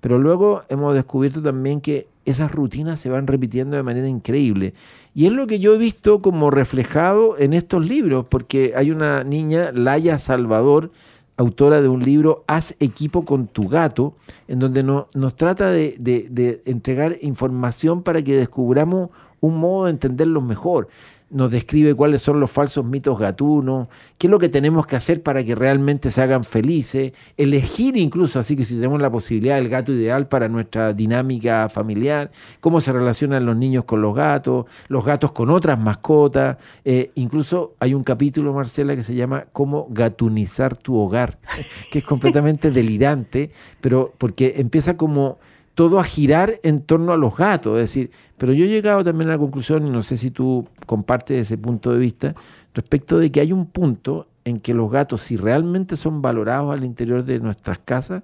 Pero 0.01 0.21
luego 0.21 0.63
hemos 0.69 0.95
descubierto 0.95 1.43
también 1.43 1.81
que 1.81 2.07
esas 2.25 2.53
rutinas 2.53 3.01
se 3.01 3.11
van 3.11 3.27
repitiendo 3.27 3.77
de 3.77 3.83
manera 3.83 4.07
increíble. 4.07 4.75
Y 5.13 5.27
es 5.27 5.33
lo 5.33 5.49
que 5.49 5.59
yo 5.59 5.75
he 5.75 5.79
visto 5.79 6.23
como 6.23 6.53
reflejado 6.53 7.37
en 7.37 7.53
estos 7.53 7.85
libros, 7.85 8.27
porque 8.29 8.75
hay 8.77 8.93
una 8.93 9.25
niña, 9.25 9.73
Laia 9.73 10.19
Salvador, 10.19 10.93
autora 11.37 11.81
de 11.81 11.89
un 11.89 12.03
libro, 12.03 12.45
Haz 12.47 12.75
equipo 12.81 13.25
con 13.25 13.47
tu 13.47 13.69
gato, 13.69 14.15
en 14.49 14.59
donde 14.59 14.83
nos 14.83 15.37
trata 15.37 15.71
de, 15.71 15.97
de 15.99 16.63
entregar 16.65 17.19
información 17.21 18.03
para 18.03 18.23
que 18.23 18.37
descubramos 18.37 19.11
un 19.41 19.59
modo 19.59 19.85
de 19.85 19.91
entenderlos 19.91 20.43
mejor. 20.43 20.89
Nos 21.31 21.51
describe 21.51 21.95
cuáles 21.95 22.23
son 22.23 22.39
los 22.39 22.51
falsos 22.51 22.85
mitos 22.85 23.19
gatunos, 23.19 23.89
qué 24.19 24.27
es 24.27 24.31
lo 24.31 24.39
que 24.39 24.49
tenemos 24.49 24.87
que 24.87 24.97
hacer 24.97 25.23
para 25.23 25.43
que 25.43 25.55
realmente 25.55 26.11
se 26.11 26.23
hagan 26.23 26.45
felices, 26.45 27.13
elegir 27.37 27.97
incluso, 27.97 28.39
así 28.39 28.57
que 28.57 28.65
si 28.65 28.77
tenemos 28.77 29.01
la 29.01 29.11
posibilidad 29.11 29.57
del 29.57 29.69
gato 29.69 29.93
ideal 29.93 30.29
para 30.29 30.49
nuestra 30.49 30.93
dinámica 30.93 31.69
familiar, 31.69 32.31
cómo 32.61 32.81
se 32.81 32.93
relacionan 32.93 33.45
los 33.45 33.57
niños 33.57 33.85
con 33.85 34.01
los 34.01 34.15
gatos, 34.15 34.67
los 34.89 35.05
gatos 35.05 35.33
con 35.33 35.51
otras 35.51 35.79
mascotas, 35.79 36.57
eh, 36.85 37.11
incluso 37.15 37.75
hay 37.81 37.95
un 37.95 38.05
capítulo, 38.05 38.53
Marcela, 38.53 38.95
que 38.95 39.03
se 39.03 39.15
llama 39.15 39.47
Cómo 39.53 39.87
gatunizar 39.91 40.77
tu 40.77 40.97
hogar, 40.99 41.39
que 41.91 41.99
es 41.99 42.05
completamente 42.05 42.71
delirante, 42.71 43.51
pero 43.81 44.13
porque 44.19 44.55
empieza 44.59 44.97
como 44.97 45.39
todo 45.75 45.99
a 45.99 46.05
girar 46.05 46.61
en 46.63 46.81
torno 46.81 47.13
a 47.13 47.17
los 47.17 47.37
gatos. 47.37 47.79
Es 47.79 47.91
decir, 47.91 48.11
pero 48.39 48.53
yo 48.53 48.65
he 48.65 48.69
llegado 48.69 49.05
también 49.05 49.29
a 49.31 49.33
la 49.33 49.39
conclusión, 49.39 49.87
y 49.87 49.91
no 49.91 50.03
sé 50.03 50.17
si 50.17 50.31
tú 50.31 50.67
compartes 50.87 51.41
ese 51.41 51.59
punto 51.59 51.93
de 51.93 51.99
vista, 51.99 52.35
respecto 52.75 53.19
de 53.19 53.31
que 53.31 53.41
hay 53.41 53.53
un 53.53 53.67
punto 53.67 54.29
en 54.45 54.59
que 54.59 54.75
los 54.75 54.91
gatos, 54.91 55.23
si 55.23 55.37
realmente 55.37 55.97
son 55.97 56.23
valorados 56.23 56.73
al 56.73 56.85
interior 56.85 57.25
de 57.25 57.41
nuestras 57.41 57.79
casas, 57.79 58.23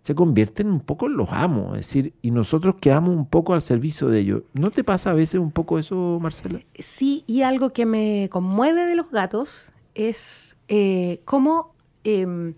se 0.00 0.14
convierten 0.14 0.68
un 0.68 0.80
poco 0.80 1.06
en 1.06 1.16
los 1.16 1.30
amos, 1.30 1.72
es 1.78 1.86
decir, 1.86 2.14
y 2.22 2.30
nosotros 2.30 2.76
quedamos 2.80 3.10
un 3.10 3.26
poco 3.26 3.52
al 3.52 3.60
servicio 3.60 4.08
de 4.08 4.20
ellos. 4.20 4.42
¿No 4.54 4.70
te 4.70 4.82
pasa 4.82 5.10
a 5.10 5.14
veces 5.14 5.40
un 5.40 5.50
poco 5.50 5.78
eso, 5.78 6.18
Marcela? 6.22 6.60
Sí, 6.74 7.22
y 7.26 7.42
algo 7.42 7.70
que 7.70 7.84
me 7.84 8.28
conmueve 8.30 8.86
de 8.86 8.96
los 8.96 9.10
gatos 9.10 9.72
es 9.94 10.56
eh, 10.68 11.20
cómo 11.26 11.74
em, 12.04 12.54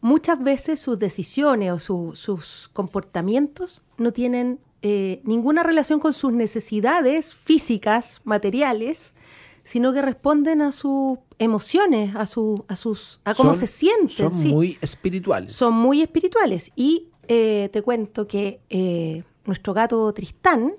muchas 0.00 0.42
veces 0.42 0.80
sus 0.80 0.98
decisiones 0.98 1.90
o 1.90 2.14
sus 2.14 2.70
comportamientos 2.72 3.82
no 3.98 4.12
tienen 4.12 4.60
eh, 4.82 5.20
ninguna 5.24 5.62
relación 5.62 6.00
con 6.00 6.12
sus 6.12 6.32
necesidades 6.32 7.34
físicas, 7.34 8.22
materiales, 8.24 9.14
sino 9.62 9.92
que 9.92 10.00
responden 10.00 10.62
a 10.62 10.72
sus 10.72 11.18
emociones, 11.38 12.16
a, 12.16 12.24
su, 12.24 12.64
a, 12.66 12.76
sus, 12.76 13.20
a 13.24 13.34
cómo 13.34 13.54
se 13.54 13.66
sienten. 13.66 14.30
Son 14.30 14.50
muy 14.50 14.78
espirituales. 14.80 15.52
Son 15.52 15.74
muy 15.74 16.00
espirituales. 16.00 16.72
Y 16.76 17.08
eh, 17.28 17.68
te 17.72 17.82
cuento 17.82 18.26
que 18.26 18.60
eh, 18.70 19.22
nuestro 19.44 19.74
gato 19.74 20.10
Tristán 20.14 20.72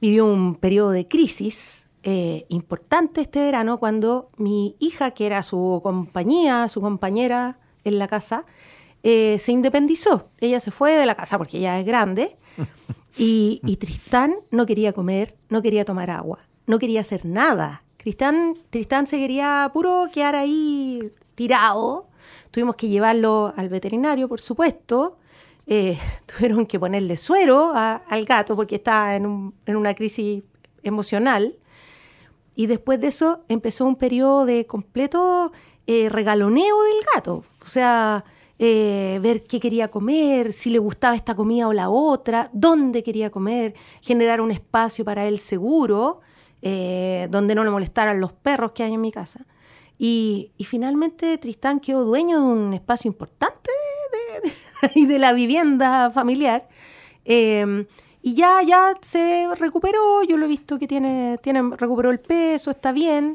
vivió 0.00 0.26
un 0.26 0.54
periodo 0.54 0.90
de 0.90 1.06
crisis 1.06 1.84
importante 2.48 3.20
este 3.20 3.40
verano 3.40 3.80
cuando 3.80 4.30
mi 4.36 4.76
hija, 4.78 5.10
que 5.10 5.26
era 5.26 5.42
su 5.42 5.80
compañía, 5.82 6.68
su 6.68 6.80
compañera, 6.80 7.58
en 7.86 7.98
la 7.98 8.08
casa, 8.08 8.44
eh, 9.02 9.38
se 9.38 9.52
independizó. 9.52 10.30
Ella 10.38 10.60
se 10.60 10.70
fue 10.70 10.92
de 10.92 11.06
la 11.06 11.14
casa 11.14 11.38
porque 11.38 11.58
ella 11.58 11.78
es 11.78 11.86
grande. 11.86 12.36
Y, 13.18 13.78
Tristán 13.80 14.34
no 14.50 14.66
quería 14.66 14.92
comer, 14.92 15.38
no 15.48 15.62
quería 15.62 15.86
tomar 15.86 16.10
agua, 16.10 16.40
no 16.66 16.78
quería 16.78 17.00
hacer 17.00 17.24
nada. 17.24 17.82
Tristán, 17.96 18.58
Tristán 18.68 19.06
se 19.06 19.16
quería 19.16 19.70
puro 19.72 20.08
quedar 20.12 20.34
ahí 20.34 21.00
tirado. 21.34 22.08
Tuvimos 22.50 22.76
que 22.76 22.88
llevarlo 22.88 23.54
al 23.56 23.70
veterinario, 23.70 24.28
por 24.28 24.42
supuesto. 24.42 25.16
Eh, 25.66 25.98
tuvieron 26.26 26.66
que 26.66 26.78
ponerle 26.78 27.16
suero 27.16 27.72
al 27.74 28.24
gato 28.26 28.54
porque 28.54 28.74
estaba 28.74 29.16
en, 29.16 29.54
en 29.64 29.76
una 29.76 29.94
crisis 29.94 30.42
emocional. 30.82 31.56
Y 32.54 32.66
después 32.66 33.00
de 33.00 33.06
eso 33.06 33.44
empezó 33.48 33.86
un 33.86 33.96
periodo 33.96 34.44
de 34.44 34.66
completo 34.66 35.52
eh, 35.86 36.08
regaloneo 36.08 36.82
del 36.82 37.04
gato. 37.14 37.44
O 37.66 37.68
sea, 37.68 38.24
eh, 38.60 39.18
ver 39.20 39.42
qué 39.42 39.58
quería 39.58 39.88
comer, 39.88 40.52
si 40.52 40.70
le 40.70 40.78
gustaba 40.78 41.16
esta 41.16 41.34
comida 41.34 41.66
o 41.66 41.72
la 41.72 41.90
otra, 41.90 42.48
dónde 42.52 43.02
quería 43.02 43.28
comer, 43.30 43.74
generar 44.00 44.40
un 44.40 44.52
espacio 44.52 45.04
para 45.04 45.26
él 45.26 45.40
seguro, 45.40 46.20
eh, 46.62 47.26
donde 47.28 47.56
no 47.56 47.64
le 47.64 47.70
molestaran 47.70 48.20
los 48.20 48.32
perros 48.32 48.70
que 48.70 48.84
hay 48.84 48.94
en 48.94 49.00
mi 49.00 49.10
casa. 49.10 49.44
Y, 49.98 50.52
finalmente 50.60 51.38
Tristán 51.38 51.80
quedó 51.80 52.04
dueño 52.04 52.38
de 52.38 52.46
un 52.46 52.74
espacio 52.74 53.08
importante 53.08 53.70
de, 54.94 55.06
de 55.06 55.18
la 55.18 55.32
vivienda 55.32 56.10
familiar. 56.10 56.68
Em, 57.24 57.86
y 58.22 58.34
ya, 58.34 58.62
ya 58.62 58.94
se 59.00 59.48
recuperó, 59.56 60.22
yo 60.22 60.36
lo 60.36 60.46
he 60.46 60.48
visto 60.48 60.78
que 60.78 60.86
tiene, 60.86 61.38
tiene 61.42 61.62
recuperó 61.76 62.10
el 62.12 62.20
peso, 62.20 62.70
está 62.70 62.92
bien. 62.92 63.32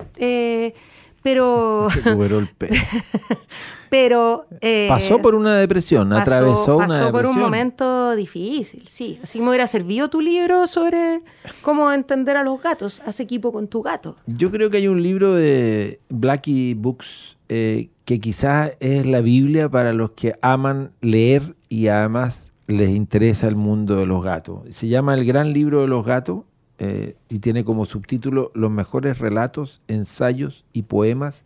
Pero. 1.21 1.87
El 2.05 2.47
peso. 2.47 2.97
pero. 3.89 4.45
Eh, 4.61 4.87
pasó 4.89 5.21
por 5.21 5.35
una 5.35 5.57
depresión, 5.57 6.13
atravesó 6.13 6.77
una 6.77 6.85
depresión. 6.85 7.11
Pasó 7.11 7.11
por 7.11 7.25
un 7.25 7.39
momento 7.39 8.15
difícil, 8.15 8.87
sí. 8.87 9.19
Así 9.23 9.39
me 9.39 9.49
hubiera 9.49 9.67
servido 9.67 10.09
tu 10.09 10.21
libro 10.21 10.67
sobre 10.67 11.21
cómo 11.61 11.91
entender 11.91 12.37
a 12.37 12.43
los 12.43 12.61
gatos. 12.61 13.01
Haz 13.05 13.19
equipo 13.19 13.51
con 13.51 13.67
tu 13.67 13.81
gato. 13.81 14.15
Yo 14.25 14.51
creo 14.51 14.69
que 14.69 14.77
hay 14.77 14.87
un 14.87 15.01
libro 15.01 15.33
de 15.33 15.99
Blackie 16.09 16.73
Books 16.73 17.37
eh, 17.49 17.89
que 18.05 18.19
quizás 18.19 18.71
es 18.79 19.05
la 19.05 19.21
Biblia 19.21 19.69
para 19.69 19.93
los 19.93 20.11
que 20.11 20.35
aman 20.41 20.91
leer 21.01 21.55
y 21.69 21.87
además 21.87 22.51
les 22.67 22.89
interesa 22.89 23.47
el 23.47 23.55
mundo 23.55 23.97
de 23.97 24.05
los 24.05 24.23
gatos. 24.23 24.61
Se 24.69 24.87
llama 24.87 25.13
El 25.13 25.25
Gran 25.25 25.53
Libro 25.53 25.81
de 25.81 25.87
los 25.87 26.05
Gatos 26.05 26.43
eh, 26.83 27.15
y 27.29 27.37
tiene 27.37 27.63
como 27.63 27.85
subtítulo 27.85 28.49
Los 28.55 28.71
mejores 28.71 29.19
relatos, 29.19 29.81
ensayos 29.87 30.65
y 30.73 30.81
poemas 30.81 31.45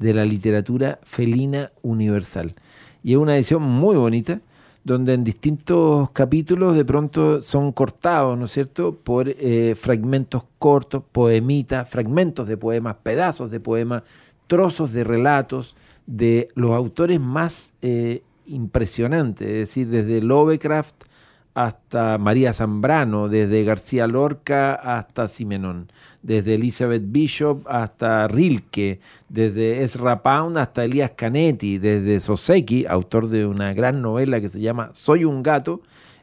de 0.00 0.14
la 0.14 0.24
literatura 0.24 0.98
felina 1.04 1.70
universal. 1.82 2.56
Y 3.04 3.12
es 3.12 3.18
una 3.18 3.36
edición 3.36 3.62
muy 3.62 3.94
bonita, 3.94 4.40
donde 4.82 5.14
en 5.14 5.22
distintos 5.22 6.10
capítulos 6.10 6.74
de 6.74 6.84
pronto 6.84 7.40
son 7.40 7.70
cortados, 7.70 8.36
¿no 8.36 8.46
es 8.46 8.50
cierto?, 8.50 8.96
por 8.96 9.28
eh, 9.28 9.76
fragmentos 9.76 10.42
cortos, 10.58 11.04
poemitas, 11.12 11.88
fragmentos 11.88 12.48
de 12.48 12.56
poemas, 12.56 12.96
pedazos 13.00 13.52
de 13.52 13.60
poemas, 13.60 14.02
trozos 14.48 14.92
de 14.92 15.04
relatos 15.04 15.76
de 16.08 16.48
los 16.56 16.72
autores 16.72 17.20
más 17.20 17.74
eh, 17.80 18.24
impresionantes, 18.46 19.46
es 19.46 19.54
decir, 19.54 19.86
desde 19.86 20.20
Lovecraft, 20.20 21.04
hasta 21.54 22.18
María 22.18 22.52
Zambrano, 22.52 23.28
desde 23.28 23.62
García 23.62 24.08
Lorca 24.08 24.74
hasta 24.74 25.28
Simenón, 25.28 25.90
desde 26.20 26.54
Elizabeth 26.54 27.04
Bishop 27.06 27.64
hasta 27.68 28.26
Rilke, 28.26 28.98
desde 29.28 29.84
Ezra 29.84 30.22
Pound 30.22 30.58
hasta 30.58 30.84
Elías 30.84 31.12
Canetti, 31.16 31.78
desde 31.78 32.18
Soseki, 32.18 32.86
autor 32.86 33.28
de 33.28 33.46
una 33.46 33.72
gran 33.72 34.02
novela 34.02 34.40
que 34.40 34.48
se 34.48 34.60
llama 34.60 34.90
Soy 34.92 35.24
un 35.24 35.44
gato, 35.44 35.80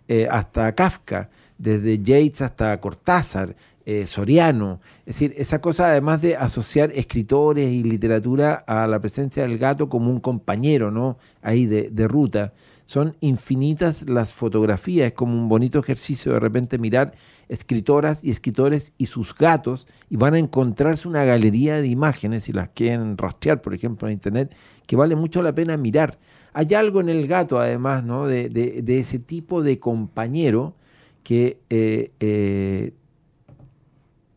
eh, 0.09 0.27
hasta 0.29 0.75
Kafka, 0.75 1.29
desde 1.57 1.99
Yates 1.99 2.41
hasta 2.41 2.77
Cortázar, 2.81 3.55
eh, 3.85 4.05
Soriano. 4.07 4.81
Es 5.05 5.15
decir, 5.15 5.33
esa 5.37 5.61
cosa 5.61 5.87
además 5.87 6.21
de 6.21 6.35
asociar 6.35 6.91
escritores 6.93 7.71
y 7.71 7.83
literatura 7.83 8.55
a 8.67 8.85
la 8.85 8.99
presencia 8.99 9.43
del 9.43 9.57
gato 9.57 9.87
como 9.87 10.11
un 10.11 10.19
compañero, 10.19 10.91
¿no? 10.91 11.17
Ahí 11.41 11.65
de, 11.67 11.89
de 11.89 12.07
ruta 12.07 12.53
son 12.91 13.15
infinitas 13.21 14.09
las 14.09 14.33
fotografías, 14.33 15.07
es 15.07 15.13
como 15.13 15.33
un 15.33 15.47
bonito 15.47 15.79
ejercicio 15.79 16.33
de 16.33 16.41
repente 16.41 16.77
mirar 16.77 17.13
escritoras 17.47 18.25
y 18.25 18.31
escritores 18.31 18.91
y 18.97 19.05
sus 19.05 19.33
gatos 19.33 19.87
y 20.09 20.17
van 20.17 20.33
a 20.33 20.39
encontrarse 20.39 21.07
una 21.07 21.23
galería 21.23 21.81
de 21.81 21.87
imágenes, 21.87 22.43
si 22.43 22.51
las 22.51 22.67
quieren 22.75 23.17
rastrear, 23.17 23.61
por 23.61 23.73
ejemplo, 23.73 24.09
en 24.09 24.15
internet, 24.15 24.53
que 24.87 24.97
vale 24.97 25.15
mucho 25.15 25.41
la 25.41 25.55
pena 25.55 25.77
mirar. 25.77 26.19
Hay 26.51 26.73
algo 26.73 26.99
en 26.99 27.07
el 27.07 27.27
gato, 27.27 27.59
además, 27.61 28.03
¿no? 28.03 28.27
de, 28.27 28.49
de- 28.49 28.97
ese 28.99 29.19
tipo 29.19 29.63
de 29.63 29.79
compañero 29.79 30.75
que 31.23 31.61
eh, 31.69 32.11
eh, 32.19 32.93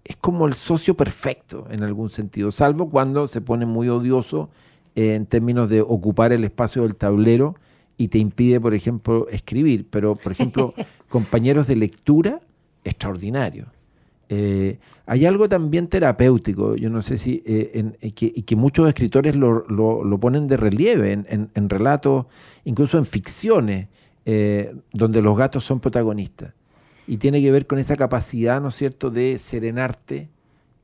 es 0.04 0.14
como 0.18 0.46
el 0.46 0.54
socio 0.54 0.96
perfecto 0.96 1.66
en 1.72 1.82
algún 1.82 2.08
sentido, 2.08 2.52
salvo 2.52 2.88
cuando 2.88 3.26
se 3.26 3.40
pone 3.40 3.66
muy 3.66 3.88
odioso 3.88 4.48
en 4.94 5.26
términos 5.26 5.68
de 5.70 5.80
ocupar 5.80 6.32
el 6.32 6.44
espacio 6.44 6.82
del 6.82 6.94
tablero 6.94 7.56
y 7.96 8.08
te 8.08 8.18
impide, 8.18 8.60
por 8.60 8.74
ejemplo, 8.74 9.28
escribir. 9.28 9.86
Pero, 9.90 10.16
por 10.16 10.32
ejemplo, 10.32 10.74
compañeros 11.08 11.66
de 11.66 11.76
lectura, 11.76 12.40
extraordinario. 12.84 13.66
Eh, 14.30 14.78
hay 15.06 15.26
algo 15.26 15.48
también 15.48 15.86
terapéutico, 15.88 16.76
yo 16.76 16.88
no 16.90 17.02
sé 17.02 17.18
si, 17.18 17.42
eh, 17.46 17.72
en- 17.74 17.96
y 18.00 18.12
que, 18.12 18.32
y 18.34 18.42
que 18.42 18.56
muchos 18.56 18.88
escritores 18.88 19.36
lo, 19.36 19.64
lo- 19.68 20.02
lo 20.02 20.18
ponen 20.18 20.46
de 20.46 20.56
relieve 20.56 21.12
en, 21.12 21.26
en- 21.54 21.68
relatos, 21.68 22.26
incluso 22.64 22.96
en 22.96 23.04
ficciones, 23.04 23.88
eh, 24.24 24.74
donde 24.92 25.20
los 25.20 25.36
gatos 25.36 25.64
son 25.64 25.78
protagonistas. 25.80 26.54
Y 27.06 27.18
tiene 27.18 27.42
que 27.42 27.50
ver 27.50 27.66
con 27.66 27.78
esa 27.78 27.96
capacidad, 27.96 28.62
¿no 28.62 28.68
es 28.68 28.74
cierto?, 28.76 29.10
de 29.10 29.36
serenarte, 29.38 30.30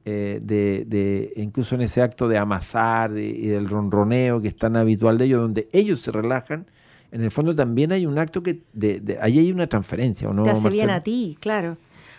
eh, 0.04 0.38
de, 0.42 0.84
de- 0.86 1.32
incluso 1.36 1.74
en 1.74 1.80
ese 1.80 2.02
acto 2.02 2.28
de 2.28 2.36
amasar 2.36 3.10
de- 3.12 3.26
y 3.26 3.46
del 3.46 3.68
ronroneo 3.68 4.42
que 4.42 4.48
es 4.48 4.56
tan 4.56 4.76
habitual 4.76 5.16
de 5.16 5.24
ellos, 5.24 5.40
donde 5.40 5.68
ellos 5.72 6.00
se 6.00 6.12
relajan. 6.12 6.66
En 7.12 7.22
el 7.22 7.30
fondo 7.30 7.54
también 7.54 7.92
hay 7.92 8.06
un 8.06 8.18
acto 8.18 8.42
que, 8.42 8.62
de, 8.72 9.00
de- 9.00 9.18
ahí 9.20 9.38
hay 9.38 9.50
una 9.52 9.66
transferencia, 9.66 10.28
¿o 10.28 10.32
no? 10.32 10.42
Te 10.44 10.50
hace 10.50 10.68
bien 10.68 10.86
Marcelo? 10.86 10.92
a 10.92 11.00
ti, 11.00 11.36
claro. 11.40 11.76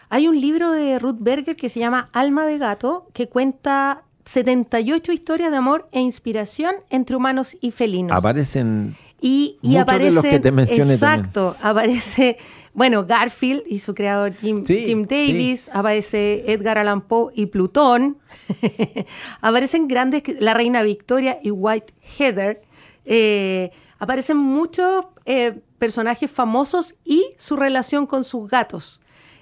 Hay 0.09 0.27
un 0.27 0.39
libro 0.39 0.71
de 0.71 0.99
Ruth 0.99 1.17
Berger 1.19 1.55
que 1.55 1.69
se 1.69 1.79
llama 1.79 2.09
Alma 2.11 2.45
de 2.45 2.57
Gato, 2.57 3.07
que 3.13 3.29
cuenta 3.29 4.03
78 4.25 5.11
historias 5.13 5.51
de 5.51 5.57
amor 5.57 5.87
e 5.93 6.01
inspiración 6.01 6.75
entre 6.89 7.15
humanos 7.15 7.57
y 7.61 7.71
felinos. 7.71 8.17
Aparecen 8.17 8.95
y, 9.21 9.57
y 9.61 9.69
muchos 9.77 9.99
de 9.99 10.11
los 10.11 10.23
que 10.23 10.37
aparecen- 10.37 10.41
te 10.41 10.51
mencioné 10.51 10.97
también. 10.97 11.19
Exacto, 11.25 11.55
aparece, 11.63 12.37
bueno, 12.73 13.05
Garfield 13.05 13.63
y 13.67 13.79
su 13.79 13.93
creador 13.95 14.33
Jim, 14.33 14.65
Sí, 14.65 14.83
Jim 14.85 15.07
Davis, 15.07 15.69
aparece 15.73 16.43
Edgar 16.51 16.77
Allan 16.77 17.01
Poe 17.01 17.31
y 17.35 17.45
Plutón, 17.45 18.17
aparecen 19.41 19.87
grandes, 19.87 20.23
la 20.39 20.53
reina 20.53 20.83
Victoria 20.83 21.39
y 21.41 21.51
White 21.51 21.93
Heather, 22.17 22.61
eh, 23.05 23.71
aparecen 24.01 24.35
muchos 24.37 25.05
eh, 25.25 25.61
personajes 25.77 26.29
famosos 26.31 26.95
y 27.05 27.23
su 27.37 27.55
relación 27.55 28.07
con 28.07 28.23
sus 28.23 28.49
gatos. 28.49 28.99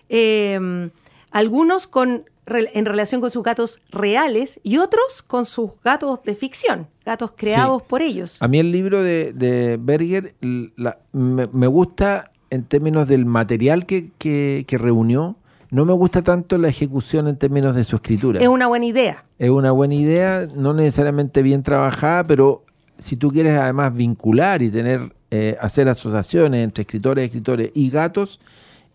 Eh, 0.10 0.90
algunos 1.32 1.88
con, 1.88 2.26
re- 2.46 2.70
en 2.74 2.86
relación 2.86 3.22
con 3.22 3.30
sus 3.32 3.42
gatos 3.44 3.80
reales 3.90 4.60
y 4.64 4.78
otros 4.78 5.22
con 5.22 5.46
sus 5.46 5.72
gatos 5.84 6.22
de 6.24 6.36
ficción, 6.36 6.88
gatos 7.06 7.32
creados 7.38 7.82
Sí. 7.84 7.86
por 7.88 8.02
ellos. 8.02 8.38
A 8.42 8.48
mí 8.48 8.60
el 8.60 8.72
libro 8.72 9.02
de, 9.02 9.32
de 9.34 9.78
Berger 9.80 10.36
la- 10.76 11.00
me, 11.14 11.48
me 11.48 11.68
gusta 11.68 12.32
en 12.50 12.64
términos 12.66 13.08
del 13.08 13.26
material 13.26 13.86
que, 13.86 14.12
que- 14.18 14.66
que 14.68 14.78
reunió. 14.78 15.38
No 15.72 15.86
me 15.86 15.94
gusta 15.94 16.24
tanto 16.24 16.58
la 16.58 16.68
ejecución 16.68 17.28
en 17.28 17.38
términos 17.38 17.76
de 17.76 17.84
su 17.84 17.96
escritura. 17.96 18.42
Es 18.42 18.48
una 18.48 18.66
buena 18.68 18.86
idea. 18.88 19.24
Es 19.38 19.52
una 19.52 19.72
buena 19.72 19.94
idea, 19.94 20.48
no 20.56 20.74
necesariamente 20.74 21.44
bien 21.44 21.62
trabajada, 21.62 22.24
pero 22.24 22.66
si 23.00 23.16
tú 23.16 23.32
quieres 23.32 23.58
además 23.58 23.96
vincular 23.96 24.62
y 24.62 24.70
tener 24.70 25.14
eh, 25.32 25.58
hacer 25.62 25.88
asociaciones 25.90 26.64
entre 26.64 26.82
escritores, 26.82 27.26
escritores 27.26 27.72
y 27.74 27.90
gatos, 27.90 28.40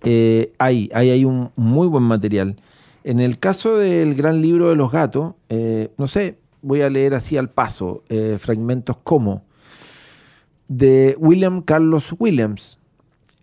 eh, 0.02 0.52
hay, 0.58 0.90
hay, 0.94 1.10
hay 1.10 1.24
un 1.24 1.50
muy 1.56 1.88
buen 1.88 2.04
material. 2.04 2.56
En 3.02 3.20
el 3.20 3.38
caso 3.38 3.78
del 3.78 4.14
gran 4.14 4.40
libro 4.40 4.68
de 4.68 4.76
los 4.76 4.90
gatos, 4.90 5.34
eh, 5.48 5.90
no 5.98 6.06
sé, 6.06 6.38
voy 6.62 6.82
a 6.82 6.90
leer 6.90 7.14
así 7.14 7.36
al 7.36 7.50
paso, 7.50 8.02
fragmentos 8.38 8.96
como 9.04 9.42
de 10.68 11.14
William 11.18 11.62
Carlos 11.62 12.14
Williams. 12.18 12.78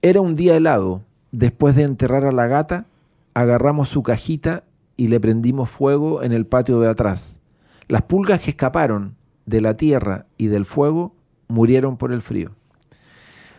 Era 0.02 0.22
un 0.22 0.36
día 0.36 0.58
helado. 0.58 1.04
Después 1.32 1.76
de 1.76 1.84
enterrar 1.84 2.26
a 2.26 2.34
la 2.34 2.48
gata, 2.48 2.88
agarramos 3.34 3.88
su 3.88 4.04
cajita 4.04 4.66
y 4.98 5.08
le 5.08 5.20
prendimos 5.20 5.70
fuego 5.70 6.24
en 6.24 6.34
el 6.34 6.46
patio 6.46 6.80
de 6.82 6.90
atrás. 6.90 7.40
Las 7.88 8.02
pulgas 8.02 8.42
que 8.42 8.50
escaparon 8.50 9.16
de 9.46 9.62
la 9.62 9.76
tierra 9.78 10.26
y 10.38 10.48
del 10.48 10.66
fuego 10.66 11.16
murieron 11.48 11.98
por 11.98 12.12
el 12.12 12.22
frío. 12.22 12.52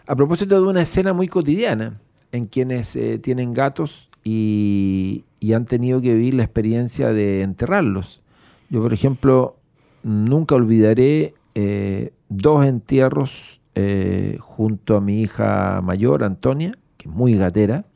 A 0.06 0.16
propósito 0.16 0.60
de 0.60 0.68
una 0.68 0.82
escena 0.82 1.12
muy 1.12 1.28
cotidiana 1.28 2.00
en 2.32 2.46
quienes 2.46 2.96
eh, 2.96 3.18
tienen 3.18 3.52
gatos 3.52 4.10
y, 4.24 5.24
han 5.54 5.66
tenido 5.66 6.00
que 6.00 6.14
vivir 6.14 6.34
la 6.34 6.44
experiencia 6.44 7.12
de 7.12 7.42
enterrarlos. 7.42 8.22
Yo, 8.70 8.80
por 8.80 8.94
ejemplo, 8.94 9.56
nunca 10.02 10.54
olvidaré 10.54 11.34
eh, 11.54 12.12
dos 12.28 12.64
entierros 12.64 13.60
eh, 13.74 14.36
junto 14.40 14.96
a 14.96 15.00
mi 15.00 15.22
hija 15.22 15.80
mayor, 15.82 16.24
Antonia, 16.24 16.72
que 16.96 17.08
es 17.08 17.14
muy 17.14 17.34
gatera, 17.34 17.86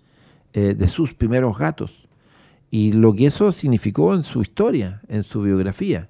eh, 0.52 0.74
de 0.74 0.88
sus 0.88 1.14
primeros 1.14 1.58
gatos. 1.58 2.08
Y 2.70 2.92
lo 2.92 3.14
que 3.14 3.26
eso 3.26 3.52
significó 3.52 4.14
en 4.14 4.22
su 4.22 4.40
historia, 4.40 5.02
en 5.08 5.22
su 5.22 5.42
biografía. 5.42 6.08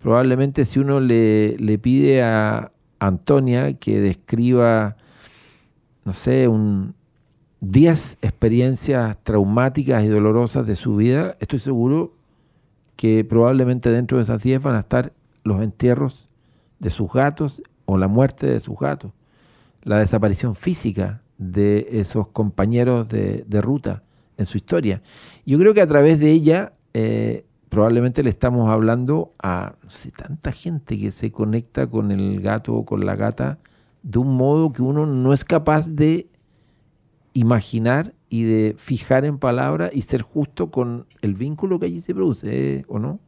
Probablemente 0.00 0.64
si 0.64 0.78
uno 0.78 0.98
le, 0.98 1.78
pide 1.80 2.22
a 2.22 2.72
Antonia 2.98 3.74
que 3.74 4.00
describa, 4.00 4.96
no 6.04 6.12
sé, 6.12 6.48
un 6.48 6.94
10 7.60 8.18
experiencias 8.22 9.18
traumáticas 9.22 10.02
y 10.02 10.08
dolorosas 10.08 10.66
de 10.66 10.74
su 10.74 10.96
vida, 10.96 11.36
estoy 11.38 11.58
seguro 11.58 12.14
que 12.96 13.24
probablemente 13.24 13.90
dentro 13.90 14.16
de 14.16 14.24
esas 14.24 14.42
10 14.42 14.62
van 14.62 14.76
a 14.76 14.80
estar 14.80 15.12
los 15.44 15.60
entierros 15.60 16.30
de 16.78 16.88
sus 16.88 17.12
gatos 17.12 17.62
o 17.84 17.98
la 17.98 18.08
muerte 18.08 18.46
de 18.46 18.60
sus 18.60 18.78
gatos, 18.78 19.12
la 19.84 19.98
desaparición 19.98 20.54
física 20.54 21.20
de 21.36 21.88
esos 21.92 22.28
compañeros 22.28 23.06
de, 23.08 23.44
de 23.46 23.60
ruta 23.60 24.02
en 24.38 24.46
su 24.46 24.56
historia. 24.56 25.02
Yo 25.44 25.58
creo 25.58 25.74
que 25.74 25.82
a 25.82 25.86
través 25.86 26.18
de 26.18 26.30
ella 26.30 26.72
eh, 26.94 27.44
probablemente 27.70 28.22
le 28.22 28.28
estamos 28.28 28.68
hablando 28.68 29.32
a 29.42 29.74
no 29.82 29.90
sé, 29.90 30.10
tanta 30.10 30.52
gente 30.52 30.98
que 30.98 31.10
se 31.10 31.32
conecta 31.32 31.86
con 31.86 32.10
el 32.10 32.42
gato 32.42 32.74
o 32.74 32.84
con 32.84 33.06
la 33.06 33.16
gata 33.16 33.58
de 34.02 34.18
un 34.18 34.36
modo 34.36 34.72
que 34.72 34.82
uno 34.82 35.06
no 35.06 35.32
es 35.32 35.44
capaz 35.44 35.88
de 35.88 36.26
imaginar 37.32 38.12
y 38.28 38.42
de 38.42 38.74
fijar 38.76 39.24
en 39.24 39.38
palabras 39.38 39.90
y 39.94 40.02
ser 40.02 40.22
justo 40.22 40.70
con 40.70 41.06
el 41.22 41.34
vínculo 41.34 41.78
que 41.78 41.86
allí 41.86 42.00
se 42.00 42.14
produce, 42.14 42.76
¿eh? 42.76 42.84
¿o 42.88 42.98
no? 42.98 43.18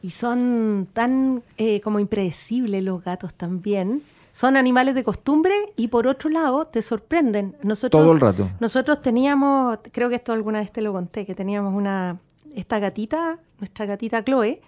Y 0.00 0.10
son 0.10 0.88
tan 0.92 1.42
eh, 1.58 1.80
como 1.80 1.98
impredecibles 1.98 2.82
los 2.82 3.02
gatos 3.02 3.34
también. 3.34 4.02
Son 4.32 4.56
animales 4.56 4.94
de 4.94 5.04
costumbre 5.04 5.54
y 5.76 5.88
por 5.88 6.06
otro 6.06 6.30
lado 6.30 6.64
te 6.64 6.82
sorprenden. 6.82 7.56
Nosotros, 7.62 8.02
Todo 8.02 8.12
el 8.12 8.20
rato. 8.20 8.50
Nosotros 8.60 9.00
teníamos, 9.00 9.78
creo 9.92 10.08
que 10.08 10.16
esto 10.16 10.32
alguna 10.32 10.58
vez 10.60 10.72
te 10.72 10.82
lo 10.82 10.92
conté, 10.92 11.26
que 11.26 11.34
teníamos 11.34 11.74
una, 11.74 12.18
esta 12.54 12.78
gatita, 12.78 13.38
nuestra 13.62 13.86
gatita 13.86 14.24
Chloe, 14.24 14.60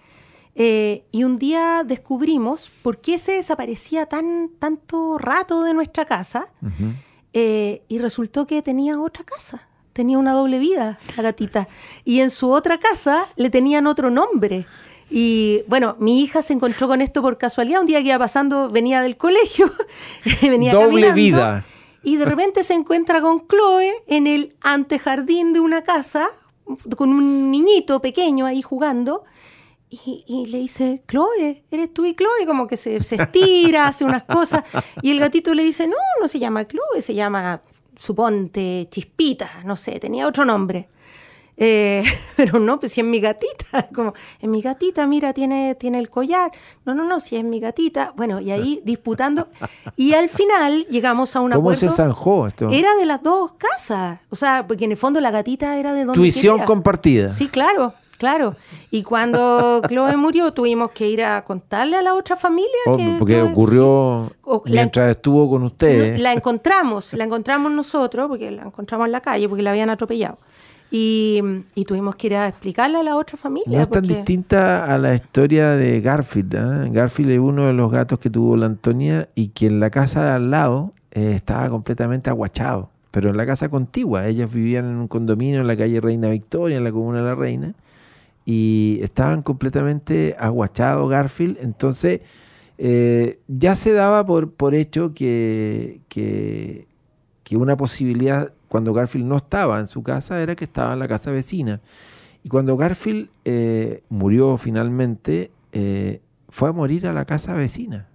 eh, 0.55 1.03
y 1.11 1.25
un 1.25 1.37
día 1.37 1.83
descubrimos 1.85 2.71
por 2.81 3.01
qué 3.01 3.17
se 3.17 3.33
desaparecía 3.33 4.05
tan, 4.05 4.49
tanto 4.57 5.17
rato 5.17 5.63
de 5.63 5.73
nuestra 5.73 6.05
casa. 6.05 6.45
Eh, 7.33 7.83
y 7.89 7.99
resultó 7.99 8.47
que 8.47 8.61
tenía 8.61 8.99
otra 8.99 9.25
casa. 9.25 9.67
Tenía 9.91 10.17
una 10.17 10.31
doble 10.31 10.59
vida, 10.59 10.97
la 11.17 11.23
gatita. 11.23 11.67
Y 12.05 12.21
en 12.21 12.29
su 12.29 12.51
otra 12.51 12.79
casa 12.79 13.27
le 13.35 13.49
tenían 13.49 13.85
otro 13.85 14.09
nombre. 14.09 14.65
Y 15.09 15.61
bueno, 15.67 15.97
mi 15.99 16.21
hija 16.21 16.41
se 16.41 16.53
encontró 16.53 16.87
con 16.87 17.01
esto 17.01 17.21
por 17.21 17.37
casualidad. 17.37 17.81
Un 17.81 17.87
día 17.87 18.01
que 18.01 18.07
iba 18.07 18.19
pasando, 18.19 18.69
venía 18.69 19.01
del 19.01 19.17
colegio, 19.17 19.69
venía 20.41 20.71
Doble 20.71 20.87
caminando, 20.87 21.15
vida. 21.15 21.65
Y 22.03 22.15
de 22.15 22.25
repente 22.25 22.63
se 22.63 22.73
encuentra 22.73 23.19
con 23.19 23.45
Chloe 23.47 23.91
en 24.07 24.27
el 24.27 24.55
antejardín 24.61 25.51
de 25.51 25.59
una 25.59 25.83
casa, 25.83 26.29
con 26.95 27.09
un 27.09 27.51
niñito 27.51 28.01
pequeño 28.01 28.45
ahí 28.45 28.61
jugando. 28.61 29.23
Y, 29.89 30.23
y 30.27 30.47
le 30.47 30.57
dice, 30.59 31.03
Chloe, 31.07 31.63
¿eres 31.71 31.93
tú 31.93 32.05
y 32.05 32.15
Chloe? 32.15 32.45
Como 32.45 32.67
que 32.67 32.75
se, 32.75 33.01
se 33.03 33.15
estira, 33.15 33.87
hace 33.87 34.03
unas 34.03 34.23
cosas. 34.23 34.63
Y 35.01 35.11
el 35.11 35.19
gatito 35.19 35.53
le 35.53 35.63
dice, 35.63 35.87
no, 35.87 35.95
no 36.19 36.27
se 36.27 36.39
llama 36.39 36.67
Chloe, 36.67 37.01
se 37.01 37.13
llama, 37.13 37.61
suponte, 37.95 38.87
Chispita, 38.89 39.61
no 39.63 39.75
sé, 39.75 39.99
tenía 39.99 40.27
otro 40.27 40.43
nombre. 40.43 40.89
Eh, 41.57 42.03
pero 42.35 42.59
no, 42.59 42.79
pues 42.79 42.91
si 42.91 43.01
es 43.01 43.07
mi 43.07 43.19
gatita, 43.19 43.87
como, 43.95 44.13
es 44.41 44.49
mi 44.49 44.61
gatita, 44.61 45.07
mira, 45.07 45.33
tiene, 45.33 45.75
tiene 45.75 45.99
el 45.99 46.09
collar. 46.09 46.51
No, 46.85 46.93
no, 46.93 47.05
no, 47.05 47.19
si 47.19 47.35
es 47.37 47.43
mi 47.43 47.59
gatita. 47.59 48.13
Bueno, 48.15 48.39
y 48.41 48.51
ahí 48.51 48.81
disputando. 48.85 49.47
Y 49.95 50.13
al 50.13 50.29
final 50.29 50.85
llegamos 50.89 51.35
a 51.35 51.41
un 51.41 51.51
¿Cómo 51.51 51.73
se 51.75 51.89
zanjó 51.89 52.47
esto? 52.47 52.69
Era 52.69 52.93
de 52.95 53.05
las 53.05 53.21
dos 53.23 53.53
casas. 53.53 54.19
O 54.29 54.35
sea, 54.35 54.65
porque 54.67 54.85
en 54.85 54.91
el 54.91 54.97
fondo 54.97 55.19
la 55.21 55.31
gatita 55.31 55.77
era 55.77 55.93
de 55.93 56.05
donde 56.05 56.19
Tuición 56.19 56.55
quería. 56.55 56.65
compartida. 56.65 57.29
Sí, 57.29 57.47
claro, 57.47 57.93
claro. 58.17 58.55
Y 58.91 59.03
cuando 59.03 59.81
Chloe 59.87 60.15
murió, 60.17 60.51
tuvimos 60.53 60.91
que 60.91 61.07
ir 61.09 61.23
a 61.23 61.43
contarle 61.43 61.95
a 61.97 62.01
la 62.01 62.13
otra 62.13 62.35
familia 62.35 62.69
Oh, 62.85 62.97
que 62.97 63.15
porque 63.19 63.35
Chloe- 63.41 63.51
ocurrió 63.51 64.25
sí. 64.29 64.35
O 64.43 64.61
la- 64.65 64.81
mientras 64.81 65.11
estuvo 65.11 65.49
con 65.49 65.63
ustedes. 65.63 66.19
la 66.19 66.33
encontramos, 66.33 67.13
la 67.13 67.23
encontramos 67.25 67.71
nosotros, 67.71 68.27
porque 68.27 68.51
la 68.51 68.63
encontramos 68.63 69.05
en 69.05 69.11
la 69.13 69.21
calle, 69.21 69.47
porque 69.49 69.63
la 69.63 69.71
habían 69.71 69.89
atropellado. 69.89 70.37
Y, 70.91 71.41
y 71.73 71.83
tuvimos 71.83 72.15
que 72.15 72.27
ir 72.27 72.35
a 72.35 72.47
explicarle 72.47 72.99
a 72.99 73.03
la 73.03 73.15
otra 73.17 73.37
familia. 73.37 73.77
No 73.77 73.81
es 73.83 73.89
tan 73.89 74.03
porque- 74.03 74.15
distinta 74.15 74.85
a 74.93 74.97
la 74.97 75.13
historia 75.13 75.71
de 75.71 75.99
Garfield. 75.99 76.55
¿ah? 76.55 76.87
Garfield 76.89 77.31
es 77.31 77.39
uno 77.39 77.65
de 77.67 77.73
los 77.73 77.91
gatos 77.91 78.19
que 78.19 78.29
tuvo 78.29 78.55
la 78.55 78.67
Antonia 78.67 79.27
y 79.35 79.49
que 79.49 79.65
en 79.67 79.79
la 79.79 79.89
casa 79.89 80.23
de 80.23 80.31
al 80.31 80.51
lado 80.51 80.93
eh, 81.11 81.33
estaba 81.35 81.69
completamente 81.69 82.29
aguachado. 82.29 82.91
Pero 83.11 83.29
en 83.29 83.37
la 83.37 83.45
casa 83.45 83.69
contigua. 83.69 84.27
Ellas 84.27 84.53
vivían 84.53 84.85
en 84.85 84.95
un 84.97 85.07
condominio 85.07 85.61
en 85.61 85.67
la 85.67 85.75
calle 85.75 85.99
Reina 86.01 86.29
Victoria, 86.29 86.77
en 86.77 86.83
la 86.83 86.91
comuna 86.91 87.17
de 87.19 87.23
la 87.23 87.35
Reina. 87.35 87.73
Y 88.45 88.99
estaban 89.01 89.41
completamente 89.41 90.35
aguachados 90.37 91.09
Garfield. 91.09 91.57
Entonces 91.61 92.21
eh, 92.77 93.39
ya 93.47 93.75
se 93.75 93.91
daba 93.93 94.25
por, 94.25 94.51
por 94.51 94.75
hecho 94.75 95.13
que, 95.13 96.01
que, 96.09 96.87
que 97.43 97.57
una 97.57 97.75
posibilidad 97.77 98.51
cuando 98.75 98.91
Garfield 98.91 99.25
no 99.25 99.37
estaba 99.37 99.79
en 99.79 99.87
su 99.87 100.03
casa 100.03 100.41
era 100.41 100.53
que 100.53 100.65
estaba 100.65 100.91
en 100.91 100.99
la 100.99 101.07
casa 101.07 101.31
vecina. 101.31 101.79
Y 102.43 102.49
cuando 102.49 102.75
Garfield 102.75 103.29
eh, 103.45 104.03
murió 104.09 104.57
finalmente, 104.57 105.49
eh, 105.71 106.19
fue 106.49 106.67
a 106.67 106.71
morir 106.73 107.07
a 107.07 107.13
la 107.13 107.23
casa 107.23 107.53
vecina. 107.53 108.09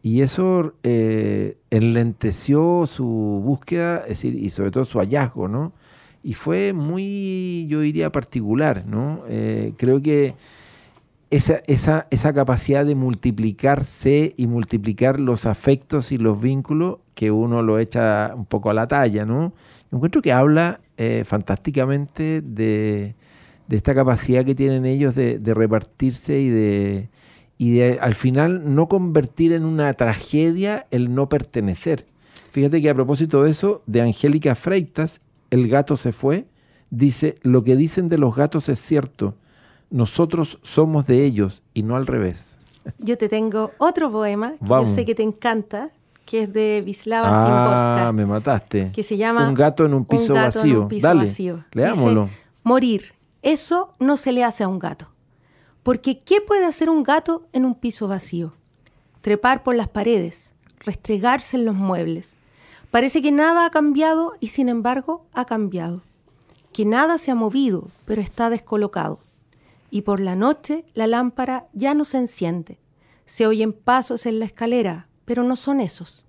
Y 0.00 0.22
eso 0.22 0.72
eh, 0.84 1.58
enlenteció 1.68 2.86
su 2.86 3.04
búsqueda, 3.44 3.98
es 4.04 4.08
decir, 4.08 4.36
y 4.36 4.48
sobre 4.48 4.70
todo 4.70 4.86
su 4.86 5.00
hallazgo, 5.00 5.48
¿no? 5.48 5.74
Y 6.22 6.32
fue 6.32 6.72
muy, 6.72 7.66
yo 7.68 7.80
diría, 7.80 8.10
particular, 8.10 8.86
¿no? 8.86 9.22
Creo 9.76 10.00
que 10.00 10.34
esa, 11.34 11.62
esa, 11.66 12.06
esa 12.10 12.32
capacidad 12.32 12.86
de 12.86 12.94
multiplicarse 12.94 14.34
y 14.36 14.46
multiplicar 14.46 15.18
los 15.18 15.46
afectos 15.46 16.12
y 16.12 16.18
los 16.18 16.40
vínculos 16.40 16.98
que 17.14 17.30
uno 17.30 17.62
lo 17.62 17.78
echa 17.78 18.32
un 18.36 18.46
poco 18.46 18.70
a 18.70 18.74
la 18.74 18.86
talla, 18.86 19.24
¿no? 19.24 19.52
Yo 19.90 19.96
encuentro 19.96 20.22
que 20.22 20.32
habla 20.32 20.80
eh, 20.96 21.24
fantásticamente 21.24 22.40
de, 22.40 23.14
de 23.66 23.76
esta 23.76 23.94
capacidad 23.94 24.44
que 24.44 24.54
tienen 24.54 24.86
ellos 24.86 25.14
de, 25.14 25.38
de 25.38 25.54
repartirse 25.54 26.40
y 26.40 26.50
de, 26.50 27.08
y 27.58 27.78
de 27.78 27.98
al 28.00 28.14
final 28.14 28.74
no 28.74 28.86
convertir 28.86 29.52
en 29.52 29.64
una 29.64 29.92
tragedia 29.94 30.86
el 30.90 31.14
no 31.14 31.28
pertenecer. 31.28 32.06
Fíjate 32.52 32.80
que 32.80 32.90
a 32.90 32.94
propósito 32.94 33.42
de 33.42 33.50
eso, 33.50 33.82
de 33.86 34.02
Angélica 34.02 34.54
Freitas, 34.54 35.20
El 35.50 35.68
gato 35.68 35.96
se 35.96 36.12
fue, 36.12 36.46
dice, 36.90 37.36
lo 37.42 37.64
que 37.64 37.76
dicen 37.76 38.08
de 38.08 38.18
los 38.18 38.34
gatos 38.36 38.68
es 38.68 38.78
cierto, 38.78 39.34
nosotros 39.94 40.58
somos 40.62 41.06
de 41.06 41.24
ellos 41.24 41.62
y 41.72 41.84
no 41.84 41.94
al 41.96 42.06
revés. 42.06 42.58
Yo 42.98 43.16
te 43.16 43.28
tengo 43.28 43.70
otro 43.78 44.10
poema 44.10 44.50
que 44.52 44.56
Vamos. 44.60 44.90
yo 44.90 44.94
sé 44.96 45.04
que 45.04 45.14
te 45.14 45.22
encanta, 45.22 45.90
que 46.26 46.42
es 46.42 46.52
de 46.52 46.82
Wisława 46.84 47.28
Ah, 48.08 48.12
me 48.12 48.26
mataste. 48.26 48.90
que 48.92 49.02
se 49.04 49.16
llama 49.16 49.48
Un 49.48 49.54
gato 49.54 49.84
en 49.84 49.94
un 49.94 50.04
piso 50.04 50.34
gato 50.34 50.58
en 50.58 50.62
vacío. 50.64 50.80
un 50.82 50.88
piso 50.88 51.06
Dale, 51.06 51.20
vacío. 51.26 51.64
leámoslo. 51.72 52.24
Dice, 52.24 52.36
Morir, 52.64 53.02
eso 53.42 53.92
no 54.00 54.16
se 54.16 54.32
le 54.32 54.42
hace 54.42 54.64
a 54.64 54.68
un 54.68 54.80
gato. 54.80 55.06
Porque 55.84 56.18
¿qué 56.18 56.40
puede 56.40 56.64
hacer 56.66 56.90
un 56.90 57.02
gato 57.04 57.42
en 57.52 57.64
un 57.64 57.74
piso 57.76 58.08
vacío? 58.08 58.52
Trepar 59.20 59.62
por 59.62 59.74
las 59.76 59.88
paredes, 59.88 60.54
restregarse 60.80 61.56
en 61.56 61.64
los 61.66 61.74
muebles. 61.76 62.34
Parece 62.90 63.22
que 63.22 63.30
nada 63.32 63.64
ha 63.66 63.70
cambiado 63.70 64.32
y 64.40 64.48
sin 64.48 64.68
embargo 64.68 65.24
ha 65.34 65.44
cambiado. 65.44 66.02
Que 66.72 66.84
nada 66.84 67.18
se 67.18 67.30
ha 67.30 67.34
movido, 67.34 67.88
pero 68.06 68.20
está 68.20 68.50
descolocado. 68.50 69.18
Y 69.94 70.02
por 70.02 70.18
la 70.18 70.34
noche 70.34 70.84
la 70.92 71.06
lámpara 71.06 71.68
ya 71.72 71.94
no 71.94 72.04
se 72.04 72.18
enciende. 72.18 72.80
Se 73.26 73.46
oyen 73.46 73.72
pasos 73.72 74.26
en 74.26 74.40
la 74.40 74.44
escalera, 74.44 75.06
pero 75.24 75.44
no 75.44 75.54
son 75.54 75.80
esos. 75.80 76.26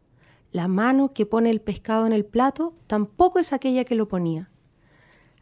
La 0.51 0.67
mano 0.67 1.13
que 1.13 1.25
pone 1.25 1.49
el 1.49 1.61
pescado 1.61 2.05
en 2.05 2.13
el 2.13 2.25
plato 2.25 2.75
tampoco 2.85 3.39
es 3.39 3.53
aquella 3.53 3.83
que 3.83 3.95
lo 3.95 4.07
ponía. 4.07 4.51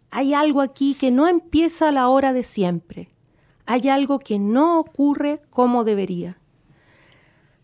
Hay 0.09 0.33
algo 0.33 0.61
aquí 0.61 0.95
que 0.95 1.11
no 1.11 1.27
empieza 1.27 1.89
a 1.89 1.91
la 1.91 2.07
hora 2.07 2.31
de 2.31 2.43
siempre. 2.43 3.13
Hay 3.65 3.89
algo 3.89 4.19
que 4.19 4.39
no 4.39 4.79
ocurre 4.79 5.41
como 5.49 5.83
debería. 5.83 6.39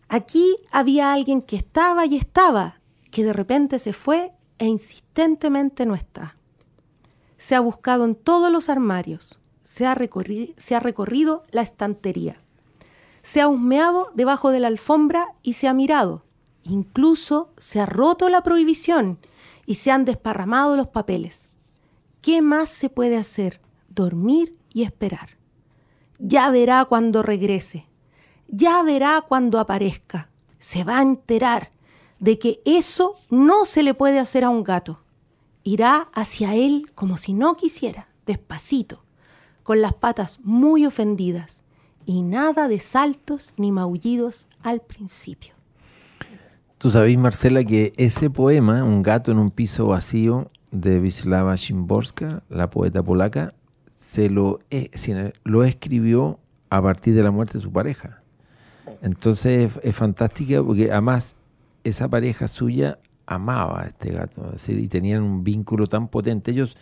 Aquí 0.08 0.56
había 0.70 1.14
alguien 1.14 1.40
que 1.40 1.56
estaba 1.56 2.04
y 2.04 2.16
estaba, 2.16 2.82
que 3.10 3.24
de 3.24 3.32
repente 3.32 3.78
se 3.78 3.94
fue 3.94 4.34
e 4.58 4.66
insistentemente 4.66 5.86
no 5.86 5.94
está. 5.94 6.36
Se 7.38 7.54
ha 7.54 7.60
buscado 7.60 8.04
en 8.04 8.14
todos 8.14 8.52
los 8.52 8.68
armarios, 8.68 9.39
se 9.70 9.86
ha, 9.86 9.94
recorrido 9.94 11.44
la 11.52 11.62
estantería, 11.62 12.40
se 13.22 13.40
ha 13.40 13.46
husmeado 13.46 14.10
debajo 14.14 14.50
de 14.50 14.58
la 14.58 14.66
alfombra 14.66 15.28
y 15.44 15.52
se 15.52 15.68
ha 15.68 15.74
mirado. 15.74 16.24
Incluso 16.64 17.52
se 17.56 17.78
ha 17.80 17.86
roto 17.86 18.28
la 18.28 18.42
prohibición 18.42 19.20
y 19.66 19.76
se 19.76 19.92
han 19.92 20.04
desparramado 20.04 20.76
los 20.76 20.90
papeles. 20.90 21.48
¿Qué 22.20 22.42
más 22.42 22.68
se 22.68 22.88
puede 22.88 23.16
hacer? 23.16 23.60
Dormir 23.88 24.56
y 24.74 24.82
esperar. 24.82 25.38
Ya 26.18 26.50
verá 26.50 26.84
cuando 26.86 27.22
regrese. 27.22 27.86
Ya 28.48 28.82
verá 28.82 29.24
cuando 29.26 29.60
aparezca. 29.60 30.30
Se 30.58 30.82
va 30.82 30.98
a 30.98 31.02
enterar 31.02 31.70
de 32.18 32.40
que 32.40 32.60
eso 32.64 33.14
no 33.28 33.64
se 33.64 33.84
le 33.84 33.94
puede 33.94 34.18
hacer 34.18 34.42
a 34.42 34.50
un 34.50 34.64
gato. 34.64 35.04
Irá 35.62 36.08
hacia 36.12 36.56
él 36.56 36.90
como 36.96 37.16
si 37.16 37.34
no 37.34 37.56
quisiera, 37.56 38.08
despacito, 38.26 39.04
con 39.62 39.80
las 39.80 39.94
patas 39.94 40.40
muy 40.42 40.86
ofendidas 40.86 41.62
y 42.06 42.22
nada 42.22 42.68
de 42.68 42.78
saltos 42.78 43.54
ni 43.56 43.72
maullidos 43.72 44.46
al 44.62 44.80
principio. 44.80 45.54
Tú 46.78 46.90
sabéis, 46.90 47.18
Marcela, 47.18 47.62
que 47.62 47.92
ese 47.96 48.30
poema, 48.30 48.84
Un 48.84 49.02
gato 49.02 49.30
en 49.32 49.38
un 49.38 49.50
piso 49.50 49.88
vacío, 49.88 50.48
de 50.70 51.00
Wisława 51.00 51.56
Szymborska, 51.56 52.42
la 52.48 52.70
poeta 52.70 53.02
polaca, 53.02 53.54
se 53.94 54.30
lo, 54.30 54.60
se 54.94 55.32
lo 55.44 55.64
escribió 55.64 56.38
a 56.70 56.80
partir 56.80 57.14
de 57.14 57.22
la 57.22 57.30
muerte 57.30 57.54
de 57.54 57.60
su 57.60 57.72
pareja. 57.72 58.22
Entonces 59.02 59.72
es, 59.76 59.84
es 59.84 59.96
fantástica 59.96 60.62
porque 60.62 60.90
además 60.90 61.34
esa 61.84 62.08
pareja 62.08 62.48
suya 62.48 62.98
amaba 63.26 63.82
a 63.82 63.86
este 63.86 64.12
gato 64.12 64.54
y 64.68 64.88
tenían 64.88 65.22
un 65.22 65.44
vínculo 65.44 65.86
tan 65.86 66.08
potente. 66.08 66.50
Ellos 66.50 66.76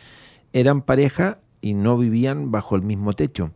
eran 0.52 0.82
pareja 0.82 1.38
y 1.68 1.74
no 1.74 1.98
vivían 1.98 2.50
bajo 2.50 2.76
el 2.76 2.83
mismo 2.83 3.12
techo. 3.12 3.50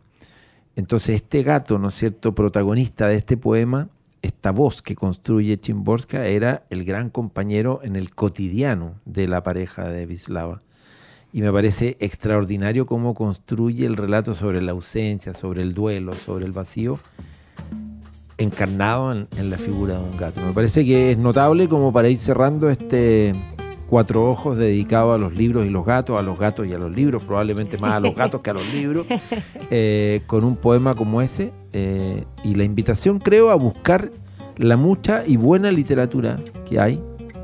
Entonces 0.75 1.15
este 1.15 1.41
gato, 1.41 1.79
¿no 1.79 1.87
es 1.87 1.95
cierto?, 1.95 2.35
protagonista 2.35 3.07
de 3.07 3.15
este 3.15 3.37
poema, 3.37 3.89
esta 4.21 4.51
voz 4.51 4.81
que 4.81 4.95
construye 4.95 5.59
Chimborska 5.59 6.27
era 6.27 6.63
el 6.69 6.85
gran 6.85 7.09
compañero 7.09 7.81
en 7.83 7.95
el 7.95 8.13
cotidiano 8.13 8.95
de 9.05 9.27
la 9.27 9.41
pareja 9.41 9.89
de 9.89 10.05
Wisława. 10.05 10.61
Y 11.33 11.41
me 11.41 11.51
parece 11.51 11.97
extraordinario 11.99 12.85
cómo 12.85 13.15
construye 13.15 13.85
el 13.87 13.97
relato 13.97 14.35
sobre 14.35 14.61
la 14.61 14.73
ausencia, 14.73 15.33
sobre 15.33 15.63
el 15.63 15.73
duelo, 15.73 16.13
sobre 16.13 16.45
el 16.45 16.51
vacío, 16.51 16.99
encarnado 18.37 19.11
en, 19.11 19.27
en 19.37 19.49
la 19.49 19.57
figura 19.57 19.97
de 19.97 20.03
un 20.03 20.17
gato. 20.17 20.39
Me 20.45 20.53
parece 20.53 20.85
que 20.85 21.11
es 21.11 21.17
notable 21.17 21.67
como 21.67 21.91
para 21.91 22.09
ir 22.09 22.19
cerrando 22.19 22.69
este 22.69 23.33
cuatro 23.87 24.29
ojos 24.29 24.57
dedicado 24.57 25.13
a 25.13 25.17
los 25.17 25.33
libros 25.33 25.65
y 25.65 25.69
los 25.69 25.85
gatos, 25.85 26.19
a 26.19 26.21
los 26.21 26.37
gatos 26.37 26.67
y 26.67 26.73
a 26.73 26.77
los 26.77 26.91
libros, 26.91 27.23
probablemente 27.23 27.77
más 27.77 27.93
a 27.93 27.99
los 27.99 28.15
gatos 28.15 28.41
que 28.41 28.49
a 28.49 28.53
los 28.53 28.73
libros, 28.73 29.05
eh, 29.71 30.21
con 30.27 30.43
un 30.43 30.55
poema 30.55 30.95
como 30.95 31.21
ese. 31.21 31.51
eh, 31.73 32.25
y 32.43 32.55
la 32.55 32.63
invitación, 32.63 33.19
creo, 33.19 33.51
a 33.51 33.55
buscar 33.55 34.11
la 34.57 34.77
mucha 34.77 35.23
y 35.25 35.37
buena 35.37 35.71
literatura 35.71 36.39
que 36.67 36.79
hay, 36.79 37.01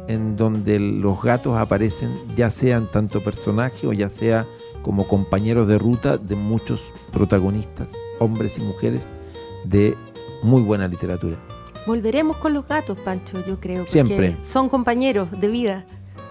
en 0.08 0.36
donde 0.36 0.80
los 0.80 1.22
gatos 1.22 1.58
aparecen, 1.58 2.12
ya 2.36 2.50
sean 2.50 2.88
tanto 2.92 3.24
personajes 3.24 3.84
o 3.84 3.94
ya 3.94 4.10
sea 4.10 4.46
como 4.82 5.08
compañeros 5.08 5.68
de 5.68 5.78
ruta 5.78 6.18
de 6.18 6.36
muchos 6.36 6.94
protagonistas, 7.12 7.90
hombres 8.20 8.58
y 8.58 8.62
mujeres, 8.62 9.02
de 9.66 9.96
muy 10.42 10.62
buena 10.62 10.88
literatura. 10.88 11.38
Volveremos 11.86 12.38
con 12.38 12.54
los 12.54 12.68
gatos, 12.68 12.98
Pancho, 13.00 13.44
yo 13.48 13.60
creo. 13.60 13.88
Siempre. 13.88 14.38
Son 14.44 14.70
compañeros 14.70 15.30
de 15.40 15.48
vida. 15.48 15.86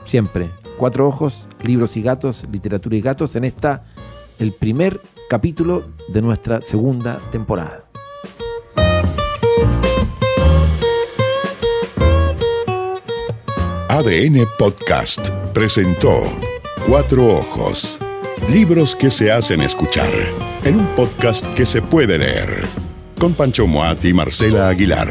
Siempre. 0.09 0.49
Cuatro 0.79 1.07
ojos, 1.07 1.47
libros 1.63 1.99
y 1.99 2.03
gatos, 2.03 2.47
literatura 2.51 2.97
y 2.97 3.03
gatos, 3.03 3.37
en 3.37 3.45
esta, 3.45 3.85
el 4.39 4.55
primer 4.55 5.03
capítulo 5.29 5.85
de 6.09 6.23
nuestra 6.23 6.63
segunda 6.63 7.19
temporada. 7.31 7.85
ADN 13.91 14.47
Podcast 14.59 15.29
presentó 15.53 16.23
Cuatro 16.89 17.27
Ojos. 17.27 17.99
Libros 18.51 18.97
que 18.97 19.11
se 19.11 19.31
hacen 19.31 19.61
escuchar 19.61 20.11
en 20.65 20.77
un 20.81 20.87
podcast 20.95 21.47
que 21.55 21.67
se 21.67 21.83
puede 21.83 22.17
leer. 22.17 22.65
Con 23.19 23.35
Pancho 23.35 23.67
Moat 23.67 24.07
y 24.07 24.15
Marcela 24.15 24.71
Aguilar. 24.71 25.09